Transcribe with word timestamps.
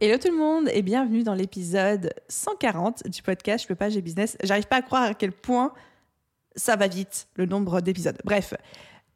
Hello 0.00 0.16
tout 0.16 0.30
le 0.30 0.36
monde 0.36 0.70
et 0.72 0.82
bienvenue 0.82 1.24
dans 1.24 1.34
l'épisode 1.34 2.14
140 2.28 3.08
du 3.08 3.20
podcast 3.20 3.64
Je 3.64 3.66
peux 3.66 3.74
pas, 3.74 3.88
business. 3.88 4.36
J'arrive 4.44 4.68
pas 4.68 4.76
à 4.76 4.82
croire 4.82 5.02
à 5.02 5.14
quel 5.14 5.32
point 5.32 5.72
ça 6.54 6.76
va 6.76 6.86
vite, 6.86 7.26
le 7.34 7.46
nombre 7.46 7.80
d'épisodes. 7.80 8.16
Bref, 8.24 8.54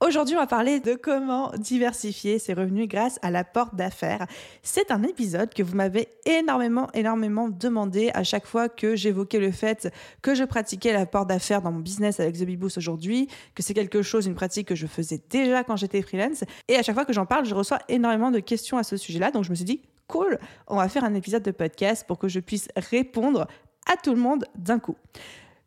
aujourd'hui 0.01 0.35
on 0.35 0.41
va 0.41 0.49
parler 0.49 0.81
de 0.81 0.95
comment 0.95 1.53
diversifier 1.57 2.41
ses 2.41 2.53
revenus 2.53 2.89
grâce 2.89 3.21
à 3.23 3.31
la 3.31 3.45
porte 3.45 3.77
d'affaires. 3.77 4.27
C'est 4.65 4.91
un 4.91 5.05
épisode 5.05 5.55
que 5.55 5.63
vous 5.63 5.77
m'avez 5.77 6.09
énormément, 6.27 6.89
énormément 6.95 7.49
demandé 7.49 8.11
à 8.15 8.25
chaque 8.25 8.47
fois 8.47 8.69
que 8.69 8.97
j'évoquais 8.97 9.39
le 9.39 9.53
fait 9.53 9.89
que 10.21 10.35
je 10.35 10.43
pratiquais 10.43 10.93
la 10.93 11.07
porte 11.07 11.29
d'affaires 11.29 11.63
dans 11.63 11.71
mon 11.71 11.79
business 11.79 12.19
avec 12.19 12.37
The 12.37 12.57
Boost 12.57 12.79
aujourd'hui, 12.79 13.29
que 13.55 13.63
c'est 13.63 13.75
quelque 13.75 14.03
chose, 14.03 14.27
une 14.27 14.35
pratique 14.35 14.67
que 14.67 14.75
je 14.75 14.89
faisais 14.89 15.23
déjà 15.31 15.63
quand 15.63 15.77
j'étais 15.77 16.03
freelance. 16.03 16.43
Et 16.67 16.75
à 16.75 16.83
chaque 16.83 16.97
fois 16.97 17.05
que 17.05 17.13
j'en 17.13 17.25
parle, 17.25 17.45
je 17.45 17.55
reçois 17.55 17.79
énormément 17.89 18.33
de 18.33 18.41
questions 18.41 18.79
à 18.79 18.83
ce 18.83 18.97
sujet-là. 18.97 19.31
Donc 19.31 19.45
je 19.45 19.51
me 19.51 19.55
suis 19.55 19.65
dit, 19.65 19.81
on 20.69 20.77
va 20.77 20.89
faire 20.89 21.05
un 21.05 21.15
épisode 21.15 21.43
de 21.43 21.51
podcast 21.51 22.07
pour 22.07 22.19
que 22.19 22.29
je 22.29 22.41
puisse 22.41 22.69
répondre 22.77 23.47
à 23.93 23.97
tout 23.97 24.15
le 24.15 24.21
monde 24.21 24.47
d'un 24.57 24.79
coup. 24.79 24.97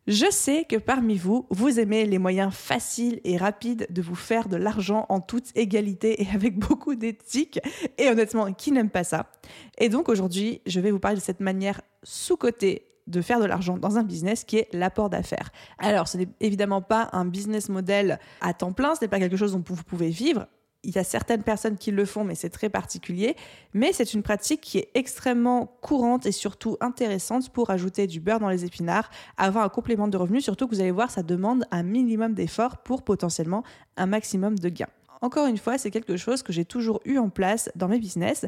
Je 0.06 0.30
sais 0.30 0.64
que 0.68 0.76
parmi 0.76 1.16
vous, 1.16 1.46
vous 1.50 1.80
aimez 1.80 2.06
les 2.06 2.18
moyens 2.18 2.54
faciles 2.54 3.20
et 3.24 3.36
rapides 3.36 3.88
de 3.90 4.02
vous 4.02 4.14
faire 4.14 4.48
de 4.48 4.56
l'argent 4.56 5.04
en 5.08 5.20
toute 5.20 5.46
égalité 5.56 6.22
et 6.22 6.28
avec 6.32 6.56
beaucoup 6.58 6.94
d'éthique. 6.94 7.58
Et 7.98 8.08
honnêtement, 8.08 8.52
qui 8.52 8.70
n'aime 8.70 8.90
pas 8.90 9.02
ça? 9.02 9.32
Et 9.78 9.88
donc 9.88 10.08
aujourd'hui, 10.08 10.62
je 10.64 10.78
vais 10.78 10.92
vous 10.92 11.00
parler 11.00 11.16
de 11.16 11.22
cette 11.22 11.40
manière 11.40 11.80
sous-cotée 12.04 12.86
de 13.08 13.20
faire 13.20 13.40
de 13.40 13.46
l'argent 13.46 13.78
dans 13.78 13.98
un 13.98 14.02
business 14.02 14.44
qui 14.44 14.58
est 14.58 14.68
l'apport 14.72 15.10
d'affaires. 15.10 15.50
Alors, 15.78 16.08
ce 16.08 16.18
n'est 16.18 16.28
évidemment 16.40 16.82
pas 16.82 17.08
un 17.12 17.24
business 17.24 17.68
model 17.68 18.18
à 18.40 18.52
temps 18.52 18.72
plein, 18.72 18.94
ce 18.94 19.00
n'est 19.00 19.08
pas 19.08 19.18
quelque 19.20 19.36
chose 19.36 19.52
dont 19.52 19.62
vous 19.64 19.84
pouvez 19.84 20.10
vivre, 20.10 20.46
il 20.82 20.94
y 20.94 20.98
a 20.98 21.04
certaines 21.04 21.42
personnes 21.42 21.76
qui 21.76 21.90
le 21.90 22.04
font, 22.04 22.24
mais 22.24 22.34
c'est 22.34 22.50
très 22.50 22.68
particulier. 22.68 23.36
Mais 23.74 23.92
c'est 23.92 24.14
une 24.14 24.22
pratique 24.22 24.60
qui 24.60 24.78
est 24.78 24.90
extrêmement 24.94 25.66
courante 25.80 26.26
et 26.26 26.32
surtout 26.32 26.76
intéressante 26.80 27.50
pour 27.50 27.70
ajouter 27.70 28.06
du 28.06 28.20
beurre 28.20 28.40
dans 28.40 28.48
les 28.48 28.64
épinards, 28.64 29.10
avoir 29.36 29.64
un 29.64 29.68
complément 29.68 30.08
de 30.08 30.16
revenus, 30.16 30.44
surtout 30.44 30.66
que 30.66 30.74
vous 30.74 30.80
allez 30.80 30.90
voir, 30.90 31.10
ça 31.10 31.22
demande 31.22 31.64
un 31.70 31.82
minimum 31.82 32.34
d'efforts 32.34 32.78
pour 32.78 33.02
potentiellement 33.02 33.64
un 33.96 34.06
maximum 34.06 34.58
de 34.58 34.68
gains. 34.68 34.86
Encore 35.22 35.46
une 35.46 35.58
fois, 35.58 35.78
c'est 35.78 35.90
quelque 35.90 36.16
chose 36.16 36.42
que 36.42 36.52
j'ai 36.52 36.64
toujours 36.64 37.00
eu 37.04 37.18
en 37.18 37.30
place 37.30 37.70
dans 37.74 37.88
mes 37.88 37.98
business, 37.98 38.46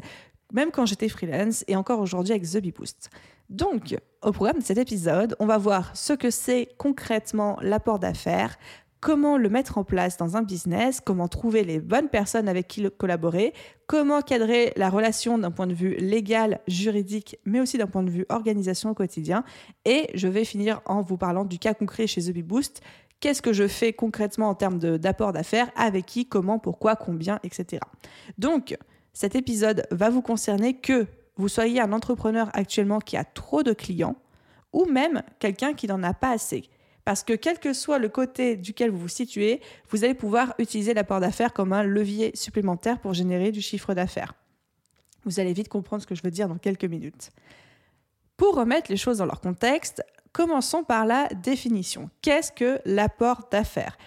même 0.53 0.71
quand 0.71 0.85
j'étais 0.85 1.09
freelance 1.09 1.63
et 1.67 1.75
encore 1.75 1.99
aujourd'hui 1.99 2.33
avec 2.33 2.49
The 2.49 2.57
Bee 2.57 2.71
Boost. 2.71 3.09
Donc, 3.49 3.97
au 4.21 4.31
programme 4.31 4.59
de 4.59 4.63
cet 4.63 4.77
épisode, 4.77 5.35
on 5.39 5.45
va 5.45 5.57
voir 5.57 5.95
ce 5.95 6.13
que 6.13 6.29
c'est 6.29 6.69
concrètement 6.77 7.57
l'apport 7.61 7.99
d'affaires, 7.99 8.57
comment 9.01 9.37
le 9.37 9.49
mettre 9.49 9.77
en 9.77 9.83
place 9.83 10.17
dans 10.17 10.35
un 10.37 10.41
business, 10.41 11.01
comment 11.01 11.27
trouver 11.27 11.63
les 11.63 11.79
bonnes 11.79 12.09
personnes 12.09 12.47
avec 12.47 12.67
qui 12.67 12.85
collaborer, 12.97 13.53
comment 13.87 14.21
cadrer 14.21 14.73
la 14.75 14.89
relation 14.89 15.37
d'un 15.37 15.51
point 15.51 15.67
de 15.67 15.73
vue 15.73 15.95
légal, 15.95 16.59
juridique, 16.67 17.37
mais 17.45 17.59
aussi 17.59 17.77
d'un 17.77 17.87
point 17.87 18.03
de 18.03 18.09
vue 18.09 18.25
organisation 18.29 18.91
au 18.91 18.93
quotidien. 18.93 19.43
Et 19.85 20.09
je 20.13 20.27
vais 20.27 20.45
finir 20.45 20.81
en 20.85 21.01
vous 21.01 21.17
parlant 21.17 21.45
du 21.45 21.59
cas 21.59 21.73
concret 21.73 22.07
chez 22.07 22.21
The 22.21 22.37
Boost. 22.39 22.81
Qu'est-ce 23.19 23.41
que 23.41 23.53
je 23.53 23.67
fais 23.67 23.93
concrètement 23.93 24.49
en 24.49 24.55
termes 24.55 24.79
d'apport 24.79 25.33
d'affaires, 25.33 25.69
avec 25.75 26.05
qui, 26.05 26.25
comment, 26.25 26.57
pourquoi, 26.57 26.95
combien, 26.95 27.39
etc. 27.43 27.81
Donc, 28.37 28.77
cet 29.13 29.35
épisode 29.35 29.85
va 29.91 30.09
vous 30.09 30.21
concerner 30.21 30.75
que 30.75 31.05
vous 31.35 31.49
soyez 31.49 31.81
un 31.81 31.91
entrepreneur 31.91 32.49
actuellement 32.53 32.99
qui 32.99 33.17
a 33.17 33.23
trop 33.23 33.63
de 33.63 33.73
clients 33.73 34.15
ou 34.71 34.85
même 34.85 35.23
quelqu'un 35.39 35.73
qui 35.73 35.87
n'en 35.87 36.03
a 36.03 36.13
pas 36.13 36.31
assez 36.31 36.69
parce 37.09 37.23
que 37.23 37.33
quel 37.33 37.57
que 37.57 37.73
soit 37.73 37.97
le 37.97 38.07
côté 38.07 38.55
duquel 38.55 38.91
vous 38.91 38.99
vous 38.99 39.07
situez, 39.07 39.61
vous 39.89 40.03
allez 40.03 40.13
pouvoir 40.13 40.53
utiliser 40.59 40.93
l'apport 40.93 41.19
d'affaires 41.19 41.53
comme 41.53 41.73
un 41.73 41.81
levier 41.81 42.29
supplémentaire 42.35 42.99
pour 42.99 43.15
générer 43.15 43.51
du 43.51 43.63
chiffre 43.63 43.95
d'affaires. 43.95 44.35
Vous 45.25 45.39
allez 45.39 45.53
vite 45.53 45.69
comprendre 45.69 46.03
ce 46.03 46.07
que 46.07 46.13
je 46.13 46.21
veux 46.21 46.29
dire 46.29 46.47
dans 46.47 46.59
quelques 46.59 46.85
minutes. 46.85 47.31
Pour 48.37 48.53
remettre 48.53 48.91
les 48.91 48.95
choses 48.95 49.17
dans 49.17 49.25
leur 49.25 49.41
contexte, 49.41 50.03
commençons 50.33 50.83
par 50.83 51.07
la 51.07 51.27
définition. 51.29 52.11
Qu'est-ce 52.21 52.51
que 52.51 52.79
l'apport 52.85 53.47
d'affaires? 53.49 53.97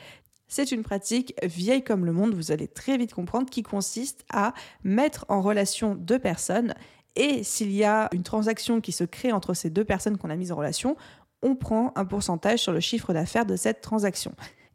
C'est 0.47 0.71
une 0.71 0.85
pratique 0.85 1.35
vieille 1.43 1.83
comme 1.83 2.07
le 2.07 2.13
monde, 2.13 2.35
vous 2.35 2.53
allez 2.53 2.69
très 2.69 2.99
vite 2.99 3.15
comprendre, 3.15 3.51
qui 3.51 3.65
consiste 3.65 4.25
à 4.33 4.55
mettre 4.85 5.27
en 5.29 5.43
relation 5.43 5.97
deux 5.97 6.21
personnes 6.21 6.73
et 7.15 7.43
s'il 7.43 7.73
y 7.73 7.85
a 7.85 8.09
une 8.13 8.23
transaction 8.23 8.81
qui 8.81 8.93
se 8.93 9.05
crée 9.05 9.33
entre 9.33 9.55
ces 9.55 9.71
deux 9.71 9.85
personnes 9.85 10.17
qu'on 10.17 10.31
a 10.31 10.37
mises 10.37 10.53
en 10.53 10.57
relation, 10.57 10.97
on 11.43 11.55
prend 11.55 11.93
un 11.97 12.05
pourcentage 12.05 12.61
sur 12.61 12.73
le 12.73 12.81
chiffre 12.81 13.13
d'affaires 13.13 13.47
de 13.47 13.57
cette 13.57 13.81
transaction. 13.81 14.33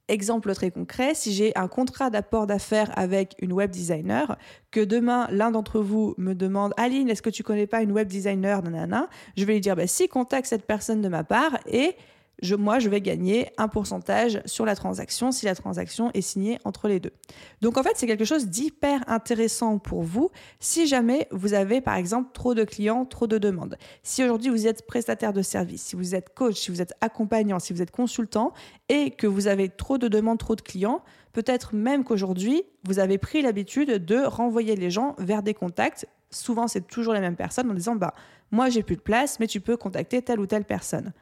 Exemple 0.09 0.53
très 0.53 0.71
concret, 0.71 1.13
si 1.15 1.33
j'ai 1.33 1.51
un 1.57 1.67
contrat 1.67 2.09
d'apport 2.09 2.47
d'affaires 2.47 2.97
avec 2.97 3.35
une 3.39 3.51
web 3.51 3.71
designer, 3.71 4.37
que 4.71 4.79
demain 4.79 5.27
l'un 5.31 5.51
d'entre 5.51 5.81
vous 5.81 6.15
me 6.17 6.33
demande 6.33 6.73
Aline, 6.77 7.09
est-ce 7.09 7.21
que 7.21 7.29
tu 7.29 7.43
connais 7.43 7.67
pas 7.67 7.81
une 7.81 7.91
web 7.91 8.07
designer? 8.07 8.63
Nanana, 8.63 9.09
je 9.35 9.43
vais 9.43 9.53
lui 9.53 9.59
dire 9.59 9.75
bah, 9.75 9.85
si 9.85 10.07
contacte 10.07 10.47
cette 10.47 10.65
personne 10.65 11.01
de 11.01 11.09
ma 11.09 11.25
part 11.25 11.57
et 11.65 11.95
moi, 12.57 12.79
je 12.79 12.89
vais 12.89 13.01
gagner 13.01 13.49
un 13.57 13.67
pourcentage 13.67 14.41
sur 14.45 14.65
la 14.65 14.75
transaction 14.75 15.31
si 15.31 15.45
la 15.45 15.55
transaction 15.55 16.11
est 16.13 16.21
signée 16.21 16.59
entre 16.65 16.87
les 16.87 16.99
deux. 16.99 17.13
Donc 17.61 17.77
en 17.77 17.83
fait, 17.83 17.93
c'est 17.95 18.07
quelque 18.07 18.25
chose 18.25 18.47
d'hyper 18.47 19.03
intéressant 19.07 19.79
pour 19.79 20.03
vous 20.03 20.29
si 20.59 20.87
jamais 20.87 21.27
vous 21.31 21.53
avez 21.53 21.81
par 21.81 21.95
exemple 21.95 22.29
trop 22.33 22.53
de 22.53 22.63
clients, 22.63 23.05
trop 23.05 23.27
de 23.27 23.37
demandes. 23.37 23.77
Si 24.03 24.23
aujourd'hui 24.23 24.49
vous 24.49 24.67
êtes 24.67 24.85
prestataire 24.85 25.33
de 25.33 25.41
service, 25.41 25.81
si 25.81 25.95
vous 25.95 26.15
êtes 26.15 26.33
coach, 26.33 26.55
si 26.55 26.71
vous 26.71 26.81
êtes 26.81 26.93
accompagnant, 27.01 27.59
si 27.59 27.73
vous 27.73 27.81
êtes 27.81 27.91
consultant 27.91 28.53
et 28.89 29.11
que 29.11 29.27
vous 29.27 29.47
avez 29.47 29.69
trop 29.69 29.97
de 29.97 30.07
demandes, 30.07 30.37
trop 30.37 30.55
de 30.55 30.61
clients, 30.61 31.01
peut-être 31.33 31.75
même 31.75 32.03
qu'aujourd'hui, 32.03 32.63
vous 32.83 32.99
avez 32.99 33.17
pris 33.17 33.41
l'habitude 33.41 34.05
de 34.05 34.17
renvoyer 34.17 34.75
les 34.75 34.91
gens 34.91 35.15
vers 35.17 35.43
des 35.43 35.53
contacts. 35.53 36.07
Souvent, 36.29 36.67
c'est 36.67 36.87
toujours 36.87 37.13
les 37.13 37.19
mêmes 37.19 37.35
personnes 37.35 37.71
en 37.71 37.73
disant 37.73 37.95
bah 37.95 38.13
moi 38.51 38.69
j'ai 38.69 38.83
plus 38.83 38.95
de 38.95 39.01
place, 39.01 39.39
mais 39.39 39.47
tu 39.47 39.59
peux 39.59 39.77
contacter 39.77 40.21
telle 40.21 40.39
ou 40.39 40.45
telle 40.45 40.65
personne. 40.65 41.13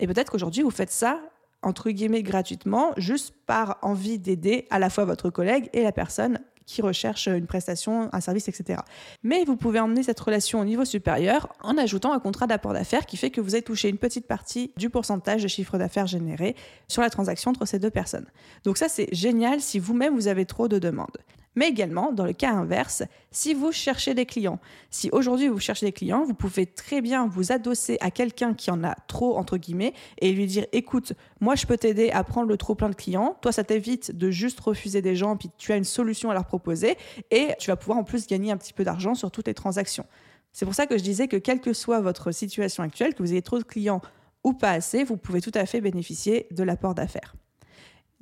Et 0.00 0.06
peut-être 0.06 0.30
qu'aujourd'hui, 0.30 0.62
vous 0.62 0.70
faites 0.70 0.90
ça, 0.90 1.20
entre 1.62 1.90
guillemets, 1.90 2.22
gratuitement, 2.22 2.92
juste 2.96 3.34
par 3.46 3.78
envie 3.82 4.18
d'aider 4.18 4.66
à 4.70 4.78
la 4.78 4.90
fois 4.90 5.04
votre 5.04 5.30
collègue 5.30 5.68
et 5.72 5.82
la 5.82 5.92
personne 5.92 6.38
qui 6.66 6.82
recherche 6.82 7.26
une 7.26 7.46
prestation, 7.46 8.08
un 8.12 8.20
service, 8.20 8.48
etc. 8.48 8.80
Mais 9.22 9.44
vous 9.44 9.56
pouvez 9.56 9.80
emmener 9.80 10.02
cette 10.02 10.20
relation 10.20 10.60
au 10.60 10.64
niveau 10.64 10.84
supérieur 10.84 11.52
en 11.60 11.76
ajoutant 11.76 12.12
un 12.12 12.20
contrat 12.20 12.46
d'apport 12.46 12.72
d'affaires 12.72 13.06
qui 13.06 13.16
fait 13.16 13.30
que 13.30 13.40
vous 13.40 13.54
avez 13.54 13.62
touché 13.62 13.88
une 13.88 13.98
petite 13.98 14.26
partie 14.26 14.72
du 14.76 14.90
pourcentage 14.90 15.42
de 15.42 15.48
chiffre 15.48 15.78
d'affaires 15.78 16.06
généré 16.06 16.56
sur 16.88 17.02
la 17.02 17.10
transaction 17.10 17.50
entre 17.50 17.66
ces 17.66 17.78
deux 17.78 17.90
personnes. 17.90 18.26
Donc 18.64 18.78
ça, 18.78 18.88
c'est 18.88 19.08
génial 19.12 19.60
si 19.60 19.78
vous-même 19.78 20.14
vous 20.14 20.28
avez 20.28 20.46
trop 20.46 20.68
de 20.68 20.78
demandes 20.78 21.18
mais 21.54 21.68
également 21.68 22.12
dans 22.12 22.24
le 22.24 22.32
cas 22.32 22.52
inverse, 22.52 23.02
si 23.30 23.54
vous 23.54 23.72
cherchez 23.72 24.14
des 24.14 24.26
clients. 24.26 24.58
Si 24.90 25.10
aujourd'hui 25.12 25.48
vous 25.48 25.58
cherchez 25.58 25.86
des 25.86 25.92
clients, 25.92 26.24
vous 26.24 26.34
pouvez 26.34 26.66
très 26.66 27.00
bien 27.00 27.26
vous 27.26 27.52
adosser 27.52 27.98
à 28.00 28.10
quelqu'un 28.10 28.54
qui 28.54 28.70
en 28.70 28.84
a 28.84 28.94
trop, 29.06 29.36
entre 29.36 29.56
guillemets, 29.56 29.94
et 30.20 30.32
lui 30.32 30.46
dire, 30.46 30.66
écoute, 30.72 31.12
moi 31.40 31.54
je 31.54 31.66
peux 31.66 31.76
t'aider 31.76 32.10
à 32.10 32.24
prendre 32.24 32.48
le 32.48 32.56
trop 32.56 32.74
plein 32.74 32.90
de 32.90 32.94
clients, 32.94 33.36
toi 33.40 33.52
ça 33.52 33.64
t'évite 33.64 34.16
de 34.16 34.30
juste 34.30 34.60
refuser 34.60 35.02
des 35.02 35.16
gens, 35.16 35.36
puis 35.36 35.50
tu 35.58 35.72
as 35.72 35.76
une 35.76 35.84
solution 35.84 36.30
à 36.30 36.34
leur 36.34 36.46
proposer, 36.46 36.96
et 37.30 37.48
tu 37.58 37.68
vas 37.70 37.76
pouvoir 37.76 37.98
en 37.98 38.04
plus 38.04 38.26
gagner 38.26 38.52
un 38.52 38.56
petit 38.56 38.72
peu 38.72 38.84
d'argent 38.84 39.14
sur 39.14 39.30
toutes 39.30 39.46
les 39.46 39.54
transactions. 39.54 40.06
C'est 40.52 40.66
pour 40.66 40.74
ça 40.74 40.86
que 40.86 40.98
je 40.98 41.02
disais 41.02 41.28
que 41.28 41.36
quelle 41.36 41.60
que 41.60 41.72
soit 41.72 42.00
votre 42.00 42.30
situation 42.30 42.82
actuelle, 42.82 43.14
que 43.14 43.22
vous 43.22 43.32
ayez 43.32 43.42
trop 43.42 43.58
de 43.58 43.64
clients 43.64 44.02
ou 44.44 44.52
pas 44.52 44.70
assez, 44.70 45.04
vous 45.04 45.16
pouvez 45.16 45.40
tout 45.40 45.52
à 45.54 45.66
fait 45.66 45.80
bénéficier 45.80 46.46
de 46.50 46.62
l'apport 46.62 46.94
d'affaires. 46.94 47.34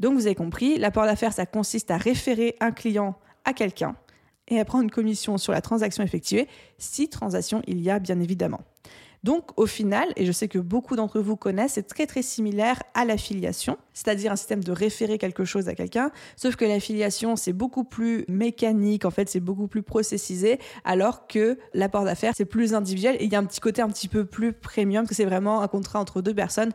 Donc 0.00 0.14
vous 0.14 0.26
avez 0.26 0.35
compris, 0.35 0.79
l'apport 0.79 1.05
d'affaires, 1.05 1.32
ça 1.32 1.47
consiste 1.47 1.91
à 1.91 1.99
référer 1.99 2.56
un 2.61 2.73
client 2.73 3.17
à 3.44 3.52
quelqu'un 3.52 3.94
et 4.49 4.58
à 4.58 4.64
prendre 4.64 4.82
une 4.82 4.91
commission 4.91 5.38
sur 5.38 5.52
la 5.52 5.61
transaction 5.61 6.02
effectuée, 6.02 6.49
si 6.79 7.08
transaction 7.08 7.62
il 7.67 7.81
y 7.81 7.91
a 7.91 7.99
bien 7.99 8.19
évidemment. 8.19 8.61
Donc 9.23 9.50
au 9.58 9.67
final, 9.67 10.08
et 10.17 10.25
je 10.25 10.32
sais 10.32 10.49
que 10.49 10.58
beaucoup 10.58 10.97
d'entre 10.97 11.20
vous 11.20 11.37
connaissent, 11.37 11.75
c'est 11.75 11.87
très 11.87 12.06
très 12.06 12.23
similaire 12.23 12.82
à 12.94 13.05
l'affiliation, 13.05 13.76
c'est-à-dire 13.93 14.32
un 14.32 14.37
système 14.37 14.64
de 14.64 14.73
référer 14.73 15.19
quelque 15.19 15.44
chose 15.44 15.69
à 15.69 15.75
quelqu'un, 15.75 16.11
sauf 16.37 16.56
que 16.56 16.64
l'affiliation 16.64 17.37
c'est 17.37 17.52
beaucoup 17.52 17.85
plus 17.85 18.25
mécanique, 18.29 19.05
en 19.05 19.11
fait 19.11 19.29
c'est 19.29 19.41
beaucoup 19.41 19.69
plus 19.69 19.82
processisé, 19.82 20.58
alors 20.85 21.26
que 21.26 21.58
l'apport 21.75 22.05
d'affaires 22.05 22.32
c'est 22.35 22.47
plus 22.47 22.73
individuel 22.73 23.17
et 23.20 23.25
il 23.25 23.32
y 23.32 23.37
a 23.37 23.38
un 23.38 23.44
petit 23.44 23.61
côté 23.61 23.82
un 23.82 23.88
petit 23.88 24.08
peu 24.08 24.25
plus 24.25 24.55
premium, 24.55 25.06
que 25.06 25.14
c'est 25.14 25.26
vraiment 25.26 25.61
un 25.61 25.69
contrat 25.69 26.00
entre 26.00 26.23
deux 26.23 26.35
personnes, 26.35 26.73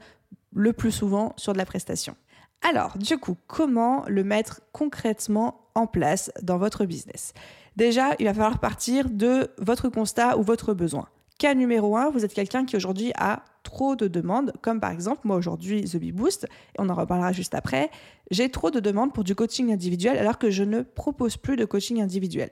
le 0.53 0.71
plus 0.71 0.91
souvent 0.91 1.33
sur 1.37 1.53
de 1.53 1.57
la 1.57 1.65
prestation. 1.65 2.15
Alors, 2.61 2.97
du 2.97 3.17
coup, 3.17 3.37
comment 3.47 4.03
le 4.07 4.23
mettre 4.23 4.61
concrètement 4.71 5.69
en 5.75 5.87
place 5.87 6.31
dans 6.41 6.57
votre 6.57 6.85
business? 6.85 7.33
Déjà, 7.75 8.15
il 8.19 8.25
va 8.25 8.33
falloir 8.33 8.59
partir 8.59 9.09
de 9.09 9.51
votre 9.57 9.89
constat 9.89 10.37
ou 10.37 10.43
votre 10.43 10.73
besoin. 10.73 11.07
Cas 11.37 11.53
numéro 11.53 11.97
1, 11.97 12.11
vous 12.11 12.23
êtes 12.23 12.33
quelqu'un 12.33 12.65
qui 12.65 12.77
aujourd'hui 12.77 13.11
a 13.17 13.43
trop 13.63 13.97
de 13.97 14.07
demandes, 14.07 14.53
comme 14.61 14.79
par 14.79 14.91
exemple 14.91 15.21
moi 15.25 15.35
aujourd'hui 15.35 15.83
The 15.83 15.97
Bee 15.97 16.13
Boost, 16.13 16.45
et 16.45 16.79
on 16.79 16.87
en 16.87 16.93
reparlera 16.93 17.33
juste 17.33 17.53
après, 17.55 17.91
j'ai 18.31 18.49
trop 18.49 18.71
de 18.71 18.79
demandes 18.79 19.13
pour 19.13 19.23
du 19.23 19.35
coaching 19.35 19.71
individuel 19.71 20.17
alors 20.17 20.37
que 20.37 20.49
je 20.49 20.63
ne 20.63 20.81
propose 20.81 21.37
plus 21.37 21.55
de 21.55 21.65
coaching 21.65 22.01
individuel. 22.01 22.49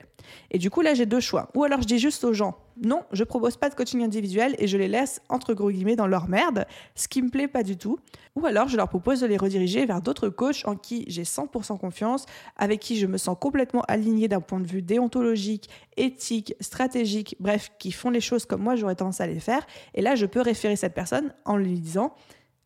Et 0.50 0.58
du 0.58 0.70
coup 0.70 0.80
là 0.80 0.94
j'ai 0.94 1.06
deux 1.06 1.20
choix. 1.20 1.50
Ou 1.54 1.64
alors 1.64 1.82
je 1.82 1.86
dis 1.86 1.98
juste 1.98 2.24
aux 2.24 2.32
gens, 2.32 2.56
non, 2.82 3.02
je 3.12 3.24
propose 3.24 3.56
pas 3.56 3.68
de 3.68 3.74
coaching 3.74 4.02
individuel 4.02 4.54
et 4.58 4.66
je 4.66 4.76
les 4.76 4.88
laisse 4.88 5.20
entre 5.28 5.54
gros 5.54 5.70
guillemets 5.70 5.96
dans 5.96 6.06
leur 6.06 6.28
merde, 6.28 6.66
ce 6.94 7.08
qui 7.08 7.22
me 7.22 7.30
plaît 7.30 7.48
pas 7.48 7.62
du 7.62 7.76
tout. 7.76 7.98
Ou 8.36 8.46
alors 8.46 8.68
je 8.68 8.76
leur 8.76 8.88
propose 8.88 9.20
de 9.20 9.26
les 9.26 9.36
rediriger 9.36 9.86
vers 9.86 10.00
d'autres 10.00 10.28
coachs 10.28 10.66
en 10.66 10.76
qui 10.76 11.04
j'ai 11.08 11.22
100% 11.22 11.78
confiance, 11.78 12.26
avec 12.56 12.80
qui 12.80 12.96
je 12.96 13.06
me 13.06 13.16
sens 13.16 13.36
complètement 13.40 13.82
aligné 13.82 14.28
d'un 14.28 14.40
point 14.40 14.60
de 14.60 14.66
vue 14.66 14.82
déontologique, 14.82 15.68
éthique, 15.96 16.54
stratégique, 16.60 17.36
bref, 17.40 17.70
qui 17.78 17.92
font 17.92 18.10
les 18.10 18.20
choses 18.20 18.44
comme 18.44 18.62
moi 18.62 18.76
j'aurais 18.76 18.96
tendance 18.96 19.20
à 19.20 19.26
les 19.26 19.40
faire. 19.40 19.66
Et 19.94 20.02
là 20.02 20.14
je 20.14 20.26
peux 20.26 20.40
référer 20.40 20.76
cette 20.76 20.94
personne 20.94 21.32
en 21.44 21.56
lui 21.56 21.78
disant 21.78 22.14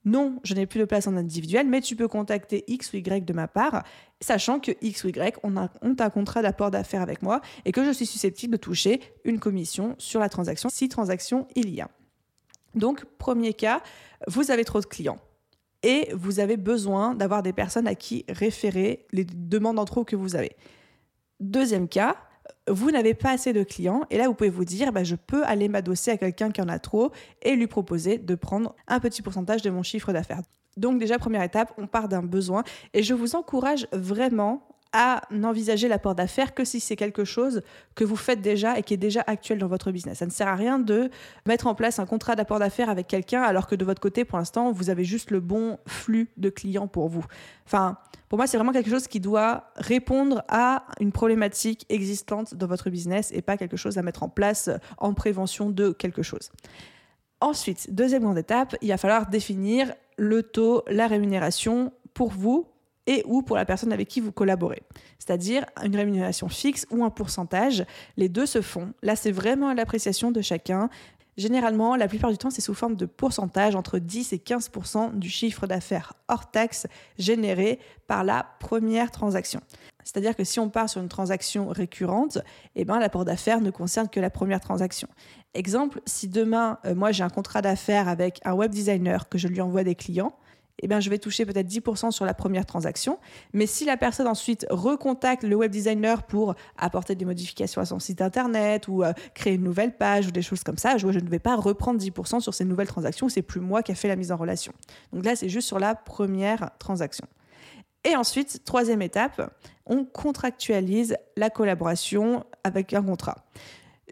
non, 0.05 0.41
je 0.43 0.55
n'ai 0.55 0.67
plus 0.67 0.81
de 0.81 0.85
place 0.85 1.07
en 1.07 1.17
individuel, 1.17 1.67
mais 1.67 1.81
tu 1.81 1.97
peux 1.97 2.09
contacter 2.09 2.65
X 2.69 2.93
ou 2.93 2.97
Y 2.97 3.25
de 3.25 3.33
ma 3.33 3.49
part, 3.49 3.85
sachant 4.21 4.61
que 4.61 4.73
X 4.81 5.05
ou 5.05 5.09
Y 5.09 5.39
ont 5.43 5.57
un, 5.57 5.69
un 5.83 6.11
contrat 6.11 6.43
d'apport 6.43 6.71
d'affaires 6.71 7.03
avec 7.03 7.23
moi 7.23 7.41
et 7.65 7.73
que 7.73 7.85
je 7.85 7.91
suis 7.91 8.07
susceptible 8.07 8.53
de 8.53 8.59
toucher 8.59 9.01
une 9.25 9.39
commission 9.39 9.95
sur 9.99 10.21
la 10.21 10.29
transaction 10.29 10.69
si 10.69 10.89
transaction 10.89 11.47
il 11.57 11.71
y 11.71 11.81
a. 11.81 11.89
Donc, 12.75 13.05
premier 13.19 13.55
cas, 13.55 13.83
vous 14.27 14.51
avez 14.51 14.65
trop 14.65 14.81
de 14.81 14.87
clients 14.87 15.19
et 15.83 16.11
vous 16.15 16.41
avez 16.41 16.57
besoin 16.57 17.15
d'avoir 17.15 17.43
des 17.43 17.53
personnes 17.53 17.87
à 17.87 17.95
qui 17.95 18.25
référer 18.29 19.07
les 19.13 19.25
demandes 19.25 19.79
en 19.79 19.85
trop 19.85 20.05
que 20.05 20.17
vous 20.17 20.37
avez. 20.37 20.57
Deuxième 21.41 21.89
cas, 21.89 22.17
vous 22.71 22.91
n'avez 22.91 23.15
pas 23.15 23.33
assez 23.33 23.53
de 23.53 23.63
clients 23.63 24.03
et 24.11 24.19
là 24.19 24.29
vous 24.29 24.35
pouvez 24.35 24.51
vous 24.51 24.65
dire 24.65 24.93
bah, 24.93 25.05
je 25.05 25.17
peux 25.17 25.45
aller 25.45 25.69
m'adosser 25.69 26.11
à 26.11 26.17
quelqu'un 26.17 26.51
qui 26.51 26.61
en 26.61 26.69
a 26.69 26.79
trop 26.79 27.11
et 27.43 27.57
lui 27.57 27.67
proposer 27.67 28.19
de 28.19 28.35
prendre 28.35 28.75
un 28.87 29.01
petit 29.01 29.23
pourcentage 29.23 29.63
de 29.63 29.71
mon 29.71 29.83
chiffre 29.83 30.13
d'affaires. 30.13 30.43
Donc 30.77 30.99
déjà 30.99 31.19
première 31.19 31.43
étape, 31.43 31.73
on 31.77 31.87
part 31.87 32.09
d'un 32.09 32.23
besoin 32.23 32.63
et 32.95 33.03
je 33.03 33.15
vous 33.15 33.35
encourage 33.35 33.89
vraiment 33.93 34.63
à 34.93 35.23
n'envisager 35.31 35.89
l'apport 35.89 36.15
d'affaires 36.15 36.55
que 36.55 36.65
si 36.65 36.81
c'est 36.81 36.97
quelque 36.97 37.25
chose 37.25 37.63
que 37.95 38.05
vous 38.05 38.17
faites 38.17 38.41
déjà 38.41 38.79
et 38.79 38.83
qui 38.83 38.95
est 38.95 38.99
déjà 38.99 39.23
actuel 39.27 39.59
dans 39.59 39.67
votre 39.67 39.93
business. 39.93 40.19
Ça 40.19 40.27
ne 40.27 40.31
sert 40.31 40.49
à 40.49 40.55
rien 40.55 40.79
de 40.79 41.11
mettre 41.47 41.67
en 41.67 41.75
place 41.75 41.99
un 41.99 42.07
contrat 42.07 42.37
d'apport 42.37 42.59
d'affaires 42.59 42.91
avec 42.91 43.07
quelqu'un 43.07 43.43
alors 43.43 43.67
que 43.67 43.75
de 43.75 43.85
votre 43.85 44.01
côté, 44.01 44.25
pour 44.25 44.39
l'instant, 44.39 44.73
vous 44.73 44.91
avez 44.91 45.05
juste 45.05 45.31
le 45.31 45.41
bon 45.41 45.79
flux 45.87 46.31
de 46.37 46.49
clients 46.51 46.89
pour 46.89 47.09
vous. 47.09 47.25
Enfin, 47.67 47.99
pour 48.29 48.39
moi, 48.39 48.47
c'est 48.47 48.57
vraiment 48.57 48.73
quelque 48.73 48.91
chose 48.91 49.09
qui 49.09 49.21
doit 49.21 49.71
répondre 49.77 50.43
à 50.49 50.85
une 51.01 51.13
problématique 51.13 51.87
existante 51.89 52.55
dans 52.55 52.67
votre 52.67 52.91
business 52.91 53.31
et 53.33 53.43
pas 53.43 53.57
quelque 53.57 53.77
chose 53.77 53.99
à 53.99 54.03
mettre 54.03 54.23
en 54.23 54.29
place 54.29 54.71
en 54.99 55.15
prévention 55.15 55.71
de 55.71 55.91
quelque 55.91 56.23
chose. 56.23 56.51
Ensuite, 57.41 57.95
deuxième 57.95 58.23
grande 58.23 58.39
étape, 58.39 58.75
il 58.83 58.89
va 58.89 58.97
falloir 58.97 59.29
définir 59.29 59.93
le 60.17 60.43
taux, 60.43 60.83
la 60.89 61.07
rémunération 61.07 61.93
pour 62.13 62.31
vous 62.31 62.67
et 63.09 63.23
ou 63.27 63.43
pour 63.43 63.57
la 63.57 63.65
personne 63.65 63.93
avec 63.93 64.07
qui 64.07 64.21
vous 64.21 64.31
collaborez. 64.31 64.83
C'est-à-dire 65.19 65.65
une 65.83 65.97
rémunération 65.97 66.49
fixe 66.49 66.87
ou 66.91 67.03
un 67.03 67.11
pourcentage. 67.11 67.85
Les 68.17 68.29
deux 68.29 68.47
se 68.47 68.61
font. 68.61 68.93
Là, 69.03 69.17
c'est 69.17 69.33
vraiment 69.33 69.69
à 69.69 69.75
l'appréciation 69.75 70.31
de 70.31 70.43
chacun. 70.43 70.91
Généralement, 71.39 71.97
la 71.97 72.07
plupart 72.07 72.31
du 72.31 72.37
temps, 72.37 72.51
c'est 72.51 72.61
sous 72.61 72.75
forme 72.75 72.97
de 72.97 73.07
pourcentage 73.07 73.75
entre 73.77 73.99
10 73.99 74.35
et 74.35 74.39
15 74.39 74.71
du 75.15 75.31
chiffre 75.31 75.67
d'affaires 75.67 76.13
hors 76.29 76.51
taxe 76.51 76.87
généré 77.19 77.79
par 78.07 78.25
la 78.25 78.45
première 78.61 79.11
transaction. 79.11 79.61
C'est-à-dire 80.05 80.37
que 80.37 80.45
si 80.45 80.59
on 80.61 80.69
part 80.69 80.89
sur 80.89 81.01
une 81.01 81.09
transaction 81.09 81.69
récurrente, 81.69 82.39
eh 82.75 82.85
ben, 82.85 82.99
l'apport 82.99 83.25
d'affaires 83.25 83.61
ne 83.61 83.71
concerne 83.71 84.09
que 84.09 84.21
la 84.21 84.31
première 84.31 84.61
transaction. 84.61 85.09
Exemple, 85.55 86.01
si 86.07 86.29
demain, 86.29 86.79
euh, 86.85 86.95
moi 86.95 87.13
j'ai 87.13 87.23
un 87.23 87.31
contrat 87.31 87.63
d'affaires 87.63 88.09
avec 88.09 88.41
un 88.45 88.53
web 88.53 88.71
designer 88.71 89.29
que 89.29 89.39
je 89.39 89.49
lui 89.49 89.61
envoie 89.61 89.85
des 89.85 89.95
clients, 89.95 90.35
eh 90.81 90.89
bien, 90.89 91.01
je 91.01 91.11
vais 91.11 91.19
toucher 91.19 91.45
peut-être 91.45 91.67
10% 91.67 92.11
sur 92.11 92.25
la 92.25 92.35
première 92.35 92.65
transaction. 92.65 93.19
Mais 93.53 93.67
si 93.67 93.85
la 93.85 93.97
personne 93.97 94.29
ensuite 94.29 94.67
recontacte 94.71 95.43
le 95.43 95.57
web 95.57 95.71
designer 95.71 96.23
pour 96.23 96.55
apporter 96.77 97.15
des 97.15 97.25
modifications 97.25 97.81
à 97.81 97.85
son 97.85 97.99
site 97.99 98.23
internet 98.23 98.87
ou 98.89 99.03
euh, 99.03 99.13
créer 99.35 99.55
une 99.55 99.65
nouvelle 99.65 99.97
page 99.97 100.29
ou 100.29 100.31
des 100.31 100.43
choses 100.43 100.63
comme 100.63 100.79
ça, 100.79 100.97
je, 100.97 101.07
ne 101.07 101.29
vais 101.29 101.39
pas 101.39 101.57
reprendre 101.57 102.01
10% 102.01 102.41
sur 102.41 102.55
ces 102.55 102.65
nouvelles 102.65 102.89
transactions. 102.89 103.29
C'est 103.29 103.43
plus 103.43 103.61
moi 103.61 103.83
qui 103.83 103.93
ai 103.93 103.95
fait 103.95 104.09
la 104.09 104.17
mise 104.17 104.31
en 104.31 104.37
relation. 104.37 104.73
Donc 105.13 105.25
là, 105.25 105.35
c'est 105.35 105.49
juste 105.49 105.67
sur 105.67 105.79
la 105.79 105.95
première 105.95 106.71
transaction. 106.79 107.27
Et 108.05 108.15
ensuite, 108.15 108.65
troisième 108.65 109.03
étape, 109.03 109.53
on 109.85 110.05
contractualise 110.05 111.17
la 111.37 111.51
collaboration 111.51 112.45
avec 112.63 112.95
un 112.95 113.03
contrat. 113.03 113.47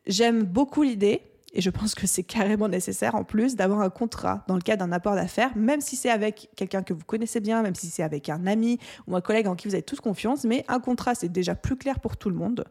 J'aime 0.06 0.42
beaucoup 0.42 0.82
l'idée 0.82 1.22
et 1.56 1.62
je 1.62 1.70
pense 1.70 1.94
que 1.94 2.06
c'est 2.06 2.22
carrément 2.22 2.68
nécessaire 2.68 3.14
en 3.14 3.24
plus 3.24 3.56
d'avoir 3.56 3.80
un 3.80 3.88
contrat 3.88 4.44
dans 4.46 4.56
le 4.56 4.60
cadre 4.60 4.84
d'un 4.84 4.92
apport 4.92 5.14
d'affaires, 5.14 5.56
même 5.56 5.80
si 5.80 5.96
c'est 5.96 6.10
avec 6.10 6.50
quelqu'un 6.54 6.82
que 6.82 6.92
vous 6.92 7.04
connaissez 7.04 7.40
bien, 7.40 7.62
même 7.62 7.74
si 7.74 7.86
c'est 7.86 8.02
avec 8.02 8.28
un 8.28 8.46
ami 8.46 8.78
ou 9.06 9.16
un 9.16 9.22
collègue 9.22 9.48
en 9.48 9.56
qui 9.56 9.66
vous 9.66 9.74
avez 9.74 9.82
toute 9.82 10.02
confiance. 10.02 10.44
Mais 10.44 10.66
un 10.68 10.80
contrat, 10.80 11.14
c'est 11.14 11.30
déjà 11.30 11.54
plus 11.54 11.76
clair 11.76 11.98
pour 11.98 12.18
tout 12.18 12.28
le 12.28 12.36
monde. 12.36 12.66